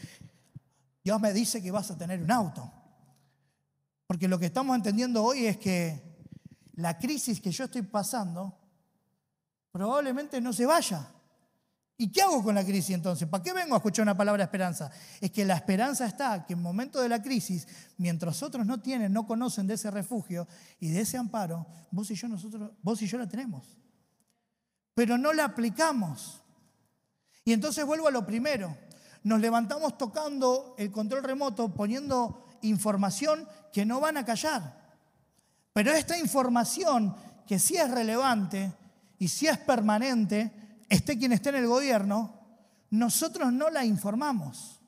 Dios 1.10 1.19
me 1.19 1.34
dice 1.34 1.60
que 1.60 1.72
vas 1.72 1.89
a 1.89 1.98
tener 1.98 2.22
un 2.22 2.30
auto. 2.30 2.72
Porque 4.06 4.28
lo 4.28 4.38
que 4.38 4.45
estamos 4.45 4.76
entendiendo 4.76 5.24
hoy 5.24 5.48
es 5.48 5.58
que 5.58 6.19
la 6.74 7.00
crisis 7.00 7.41
que 7.41 7.50
yo 7.50 7.63
estoy 7.63 7.82
pasando 7.82 8.56
probablemente 9.72 10.39
no 10.39 10.54
se 10.54 10.67
vaya. 10.67 11.12
¿Y 11.98 12.12
qué 12.12 12.22
hago 12.22 12.43
con 12.43 12.54
la 12.54 12.63
crisis 12.63 12.91
entonces? 12.91 13.28
¿Para 13.28 13.41
qué 13.41 13.54
vengo 13.54 13.74
a 13.74 13.78
escuchar 13.78 14.04
una 14.04 14.15
palabra 14.15 14.43
esperanza? 14.43 14.91
Es 15.19 15.32
que 15.32 15.43
la 15.45 15.56
esperanza 15.56 16.06
está 16.06 16.45
que 16.45 16.54
en 16.54 16.62
momento 16.62 17.02
de 17.02 17.10
la 17.10 17.24
crisis, 17.24 17.67
mientras 17.98 18.43
otros 18.43 18.67
no 18.67 18.80
tienen, 18.80 19.12
no 19.12 19.26
conocen 19.26 19.65
de 19.65 19.74
ese 19.74 19.89
refugio 19.89 20.48
y 20.80 20.89
de 20.89 21.02
ese 21.02 21.17
amparo, 21.17 21.65
vos 21.89 22.12
y 22.12 22.13
yo, 22.13 22.28
nosotros, 22.28 22.69
vos 22.84 23.02
y 23.02 23.08
yo 23.08 23.17
la 23.17 23.28
tenemos. 23.28 23.80
Pero 24.93 25.17
no 25.17 25.34
la 25.34 25.45
aplicamos. 25.45 26.43
Y 27.45 27.54
entonces 27.54 27.84
vuelvo 27.84 28.10
a 28.10 28.12
lo 28.12 28.28
primero. 28.28 28.78
Nos 29.24 29.40
levantamos 29.40 29.98
tocando 29.98 30.76
el 30.78 30.92
control 30.92 31.24
remoto, 31.24 31.74
poniendo 31.74 32.46
información 32.62 33.48
que 33.74 33.86
no 33.86 34.00
van 34.00 34.18
a 34.18 34.26
callar. 34.26 34.80
Pero 35.74 35.92
esta 35.92 36.18
información 36.18 37.16
que 37.46 37.60
sí 37.60 37.76
es 37.76 37.90
relevante 37.90 38.74
y 39.18 39.28
sí 39.28 39.48
es 39.48 39.58
permanente, 39.58 40.84
esté 40.88 41.18
quien 41.18 41.34
esté 41.34 41.50
en 41.50 41.56
el 41.56 41.68
gobierno, 41.68 42.34
nosotros 42.92 43.52
no 43.52 43.70
la 43.70 43.86
informamos. 43.86 44.80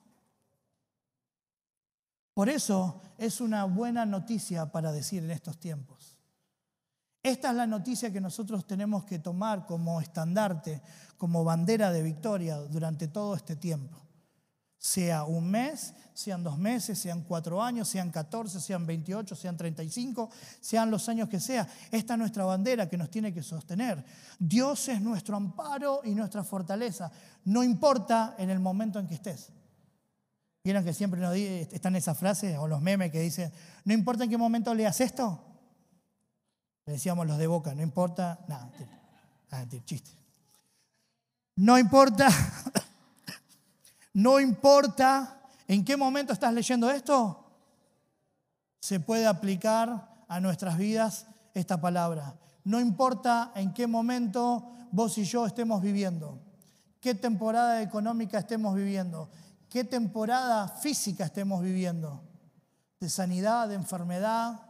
Por 2.34 2.50
eso 2.50 3.02
es 3.17 3.41
una 3.41 3.65
buena 3.65 4.06
noticia 4.06 4.72
para 4.72 4.91
decir 4.91 5.24
en 5.24 5.32
estos 5.32 5.60
tiempos. 5.60 6.17
Esta 7.22 7.50
es 7.50 7.56
la 7.56 7.67
noticia 7.67 8.12
que 8.12 8.22
nosotros 8.22 8.65
tenemos 8.65 9.04
que 9.04 9.20
tomar 9.20 9.67
como 9.67 10.02
estandarte, 10.02 10.82
como 11.17 11.44
bandera 11.44 11.91
de 11.91 12.02
victoria 12.02 12.58
durante 12.58 13.10
todo 13.10 13.36
este 13.36 13.56
tiempo 13.56 14.02
sea 14.84 15.26
un 15.26 15.48
mes, 15.48 15.94
sean 16.12 16.41
dos 16.44 16.58
meses, 16.58 16.98
sean 16.98 17.22
cuatro 17.22 17.62
años, 17.62 17.88
sean 17.88 18.10
14, 18.10 18.60
sean 18.60 18.88
28, 18.88 19.36
sean 19.36 19.56
35, 19.56 20.32
sean 20.60 20.89
los 20.89 21.08
años 21.08 21.30
que 21.30 21.39
sea. 21.39 21.67
Esta 21.91 22.15
es 22.15 22.20
nuestra 22.20 22.46
bandera 22.46 22.89
que 22.89 22.98
nos 22.98 23.12
tiene 23.12 23.32
que 23.32 23.44
sostener. 23.44 24.04
Dios 24.39 24.89
es 24.89 25.00
nuestro 25.00 25.38
amparo 25.38 26.02
y 26.04 26.15
nuestra 26.15 26.44
fortaleza. 26.44 27.12
No 27.46 27.63
importa 27.63 28.34
en 28.39 28.50
el 28.50 28.60
momento 28.60 28.98
en 28.98 29.06
que 29.06 29.13
estés. 29.13 29.52
¿Vieron 30.63 30.84
que 30.84 30.96
siempre 30.96 31.22
nos 31.22 31.36
están 31.36 31.96
esas 31.96 32.17
frases 32.17 32.58
o 32.58 32.67
los 32.67 32.82
memes 32.82 33.12
que 33.12 33.20
dicen, 33.20 33.54
no 33.86 33.94
importa 33.94 34.24
en 34.24 34.32
qué 34.32 34.38
momento 34.38 34.74
leas 34.74 35.00
esto? 35.00 35.46
Le 36.88 36.94
decíamos 36.94 37.28
los 37.28 37.38
de 37.38 37.46
boca, 37.46 37.76
no 37.76 37.84
importa, 37.84 38.39
nada, 38.48 38.72
ah, 39.52 39.63
chiste. 39.86 40.10
No 41.56 41.78
importa 41.78 42.30
no 44.13 44.39
importa 44.39 45.41
en 45.67 45.86
qué 45.86 45.95
momento 45.95 46.34
estás 46.34 46.54
leyendo 46.54 46.89
esto, 46.89 47.45
se 48.80 49.00
puede 49.00 49.28
aplicar 49.28 50.24
a 50.28 50.39
nuestras 50.39 50.78
vidas 50.78 51.28
esta 51.54 51.80
palabra. 51.80 52.36
No 52.63 52.80
importa 52.80 53.52
en 53.56 53.74
qué 53.74 53.88
momento 53.88 54.69
vos 54.91 55.17
y 55.17 55.24
yo 55.24 55.45
estemos 55.45 55.82
viviendo, 55.82 56.39
qué 57.00 57.15
temporada 57.15 57.82
económica 57.82 58.39
estemos 58.39 58.76
viviendo, 58.76 59.30
qué 59.69 59.84
temporada 59.84 60.67
física 60.67 61.26
estemos 61.26 61.62
viviendo, 61.62 62.21
de 63.00 63.10
sanidad, 63.10 63.69
de 63.69 63.76
enfermedad, 63.76 64.62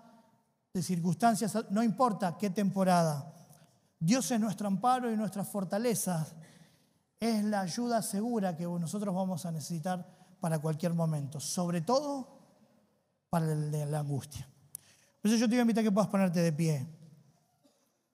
de 0.73 0.84
circunstancias, 0.84 1.58
no 1.69 1.84
importa 1.84 2.38
qué 2.38 2.49
temporada. 2.49 3.34
Dios 3.99 4.32
es 4.32 4.39
nuestro 4.39 4.67
amparo 4.67 5.12
y 5.12 5.17
nuestra 5.17 5.43
fortaleza 5.43 6.27
es 7.21 7.43
la 7.43 7.62
ayuda 7.62 8.01
segura 8.01 8.57
que 8.57 8.63
nosotros 8.63 9.13
vamos 9.13 9.45
a 9.45 9.51
necesitar 9.51 10.03
para 10.39 10.57
cualquier 10.57 10.95
momento, 10.95 11.39
sobre 11.39 11.81
todo 11.81 12.27
para 13.29 13.51
el 13.51 13.71
de 13.71 13.86
la 13.86 13.99
angustia. 13.99 14.49
Por 15.21 15.29
eso 15.29 15.39
yo 15.39 15.45
te 15.45 15.51
voy 15.51 15.60
a 15.60 15.62
invitar 15.62 15.84
a 15.84 15.86
que 15.86 15.91
puedas 15.91 16.10
ponerte 16.10 16.39
de 16.39 16.51
pie 16.51 16.88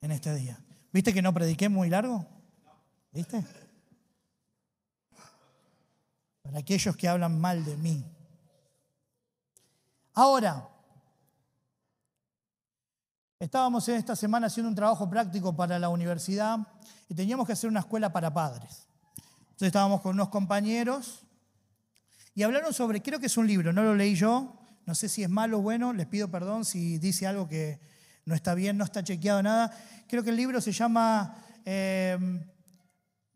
en 0.02 0.10
este 0.12 0.34
día. 0.34 0.62
¿Viste 0.92 1.14
que 1.14 1.22
no 1.22 1.32
prediqué 1.32 1.70
muy 1.70 1.88
largo? 1.88 2.26
¿Viste? 3.10 3.46
Para 6.42 6.58
aquellos 6.58 6.94
que 6.94 7.08
hablan 7.08 7.40
mal 7.40 7.64
de 7.64 7.78
mí. 7.78 8.04
Ahora, 10.12 10.68
estábamos 13.38 13.88
en 13.88 13.94
esta 13.94 14.14
semana 14.14 14.48
haciendo 14.48 14.68
un 14.68 14.74
trabajo 14.74 15.08
práctico 15.08 15.56
para 15.56 15.78
la 15.78 15.88
universidad 15.88 16.58
y 17.08 17.14
teníamos 17.14 17.46
que 17.46 17.54
hacer 17.54 17.70
una 17.70 17.80
escuela 17.80 18.12
para 18.12 18.32
padres. 18.34 18.87
Entonces 19.58 19.70
estábamos 19.70 20.02
con 20.02 20.14
unos 20.14 20.28
compañeros 20.28 21.26
y 22.32 22.44
hablaron 22.44 22.72
sobre, 22.72 23.02
creo 23.02 23.18
que 23.18 23.26
es 23.26 23.36
un 23.36 23.48
libro, 23.48 23.72
no 23.72 23.82
lo 23.82 23.96
leí 23.96 24.14
yo, 24.14 24.56
No 24.86 24.94
sé 24.94 25.08
si 25.08 25.24
es 25.24 25.28
malo 25.28 25.58
o 25.58 25.62
bueno, 25.62 25.92
les 25.92 26.06
pido 26.06 26.30
perdón 26.30 26.64
si 26.64 26.98
dice 26.98 27.26
algo 27.26 27.48
que 27.48 27.80
no 28.24 28.36
está 28.36 28.54
bien, 28.54 28.78
no 28.78 28.84
está 28.84 29.02
chequeado 29.02 29.42
nada. 29.42 29.76
Creo 30.06 30.22
que 30.22 30.30
el 30.30 30.36
libro 30.36 30.60
se 30.60 30.70
llama 30.70 31.44
eh, 31.64 32.16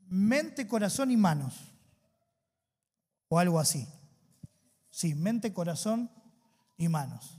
Mente, 0.07 0.69
Corazón 0.69 1.11
y 1.11 1.17
Manos. 1.17 1.55
O 3.27 3.41
algo 3.41 3.59
así. 3.59 3.89
Sí, 4.91 5.17
mente, 5.17 5.53
corazón 5.53 6.09
y 6.77 6.89
manos. 6.89 7.37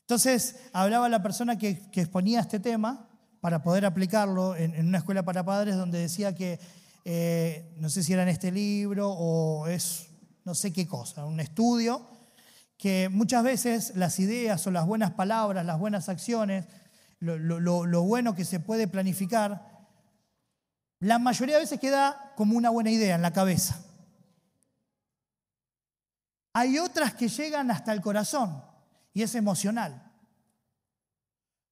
Entonces, 0.00 0.56
hablaba 0.72 1.08
la 1.08 1.22
persona 1.22 1.56
que, 1.58 1.90
exponía 1.92 2.40
este 2.40 2.58
tema 2.58 3.08
para 3.40 3.62
poder 3.62 3.86
aplicarlo 3.86 4.56
en, 4.56 4.84
una 4.84 4.98
escuela 4.98 5.22
para 5.22 5.44
padres 5.44 5.76
donde 5.76 6.00
decía 6.00 6.34
que, 6.34 6.58
eh, 7.08 7.72
no 7.76 7.88
sé 7.88 8.02
si 8.02 8.12
era 8.12 8.24
en 8.24 8.28
este 8.28 8.50
libro 8.50 9.08
o 9.08 9.68
es 9.68 10.08
no 10.44 10.56
sé 10.56 10.72
qué 10.72 10.88
cosa, 10.88 11.24
un 11.24 11.38
estudio, 11.38 12.04
que 12.76 13.08
muchas 13.08 13.44
veces 13.44 13.92
las 13.94 14.18
ideas 14.18 14.66
o 14.66 14.72
las 14.72 14.86
buenas 14.86 15.12
palabras, 15.12 15.64
las 15.64 15.78
buenas 15.78 16.08
acciones, 16.08 16.66
lo 17.20 18.02
bueno 18.02 18.34
que 18.34 18.44
se 18.44 18.58
puede 18.58 18.88
planificar, 18.88 19.86
la 20.98 21.20
mayoría 21.20 21.54
de 21.54 21.60
veces 21.60 21.78
queda 21.78 22.32
como 22.34 22.56
una 22.56 22.70
buena 22.70 22.90
idea 22.90 23.14
en 23.14 23.22
la 23.22 23.32
cabeza. 23.32 23.80
Hay 26.54 26.76
otras 26.80 27.14
que 27.14 27.28
llegan 27.28 27.70
hasta 27.70 27.92
el 27.92 28.00
corazón 28.00 28.64
y 29.14 29.22
es 29.22 29.36
emocional, 29.36 30.12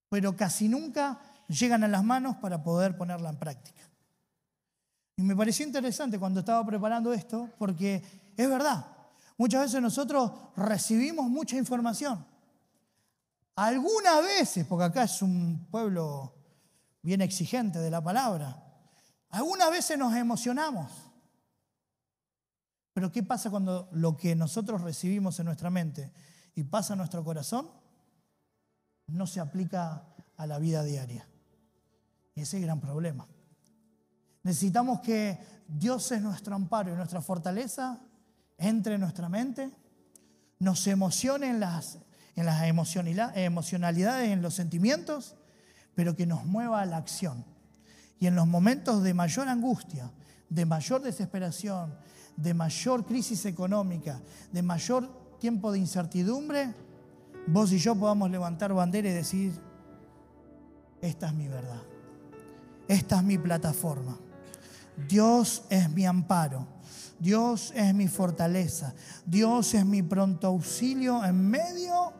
pero 0.08 0.36
casi 0.36 0.68
nunca 0.68 1.20
llegan 1.48 1.82
a 1.82 1.88
las 1.88 2.04
manos 2.04 2.36
para 2.36 2.62
poder 2.62 2.96
ponerla 2.96 3.30
en 3.30 3.38
práctica. 3.38 3.82
Y 5.16 5.22
me 5.22 5.36
pareció 5.36 5.64
interesante 5.64 6.18
cuando 6.18 6.40
estaba 6.40 6.64
preparando 6.66 7.12
esto, 7.12 7.50
porque 7.58 8.02
es 8.36 8.48
verdad, 8.48 8.86
muchas 9.36 9.62
veces 9.62 9.80
nosotros 9.80 10.32
recibimos 10.56 11.28
mucha 11.28 11.56
información. 11.56 12.26
Algunas 13.56 14.22
veces, 14.22 14.66
porque 14.66 14.84
acá 14.84 15.04
es 15.04 15.22
un 15.22 15.66
pueblo 15.70 16.34
bien 17.02 17.20
exigente 17.20 17.78
de 17.78 17.90
la 17.90 18.02
palabra, 18.02 18.60
algunas 19.30 19.70
veces 19.70 19.98
nos 19.98 20.14
emocionamos. 20.14 20.90
Pero 22.92 23.10
¿qué 23.10 23.22
pasa 23.22 23.50
cuando 23.50 23.88
lo 23.92 24.16
que 24.16 24.34
nosotros 24.34 24.80
recibimos 24.80 25.38
en 25.38 25.46
nuestra 25.46 25.70
mente 25.70 26.12
y 26.54 26.62
pasa 26.64 26.94
a 26.94 26.96
nuestro 26.96 27.24
corazón 27.24 27.68
no 29.08 29.26
se 29.26 29.40
aplica 29.40 30.06
a 30.36 30.46
la 30.46 30.58
vida 30.58 30.82
diaria? 30.84 31.28
Y 32.34 32.42
ese 32.42 32.56
es 32.56 32.62
el 32.62 32.66
gran 32.66 32.80
problema. 32.80 33.26
Necesitamos 34.44 35.00
que 35.00 35.38
Dios 35.66 36.12
es 36.12 36.22
nuestro 36.22 36.54
amparo 36.54 36.92
y 36.92 36.96
nuestra 36.96 37.20
fortaleza 37.20 38.00
entre 38.58 38.94
en 38.94 39.00
nuestra 39.00 39.28
mente, 39.28 39.70
nos 40.58 40.86
emocione 40.86 41.50
en 41.50 41.60
las, 41.60 41.98
en 42.36 42.46
las 42.46 42.62
emocionalidades, 42.64 44.30
en 44.30 44.42
los 44.42 44.54
sentimientos, 44.54 45.36
pero 45.94 46.16
que 46.16 46.26
nos 46.26 46.44
mueva 46.44 46.80
a 46.80 46.86
la 46.86 46.96
acción. 46.96 47.44
Y 48.18 48.26
en 48.26 48.36
los 48.36 48.46
momentos 48.46 49.02
de 49.02 49.14
mayor 49.14 49.48
angustia, 49.48 50.10
de 50.48 50.64
mayor 50.64 51.02
desesperación, 51.02 51.94
de 52.36 52.54
mayor 52.54 53.04
crisis 53.04 53.44
económica, 53.46 54.20
de 54.52 54.62
mayor 54.62 55.36
tiempo 55.38 55.72
de 55.72 55.78
incertidumbre, 55.78 56.72
vos 57.46 57.72
y 57.72 57.78
yo 57.78 57.94
podamos 57.94 58.30
levantar 58.30 58.72
bandera 58.72 59.08
y 59.08 59.12
decir, 59.12 59.52
esta 61.00 61.26
es 61.26 61.34
mi 61.34 61.48
verdad, 61.48 61.82
esta 62.88 63.16
es 63.18 63.24
mi 63.24 63.36
plataforma, 63.36 64.18
Dios 64.96 65.64
es 65.70 65.90
mi 65.90 66.06
amparo, 66.06 66.66
Dios 67.18 67.72
es 67.74 67.94
mi 67.94 68.08
fortaleza, 68.08 68.94
Dios 69.26 69.74
es 69.74 69.84
mi 69.84 70.02
pronto 70.02 70.46
auxilio 70.46 71.24
en 71.24 71.48
medio 71.48 72.12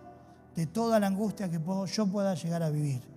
de 0.57 0.67
toda 0.67 0.99
la 1.01 1.07
angustia 1.07 1.51
que 1.51 1.61
yo 1.87 2.07
pueda 2.07 2.35
llegar 2.35 2.63
a 2.63 2.71
vivir. 2.71 3.14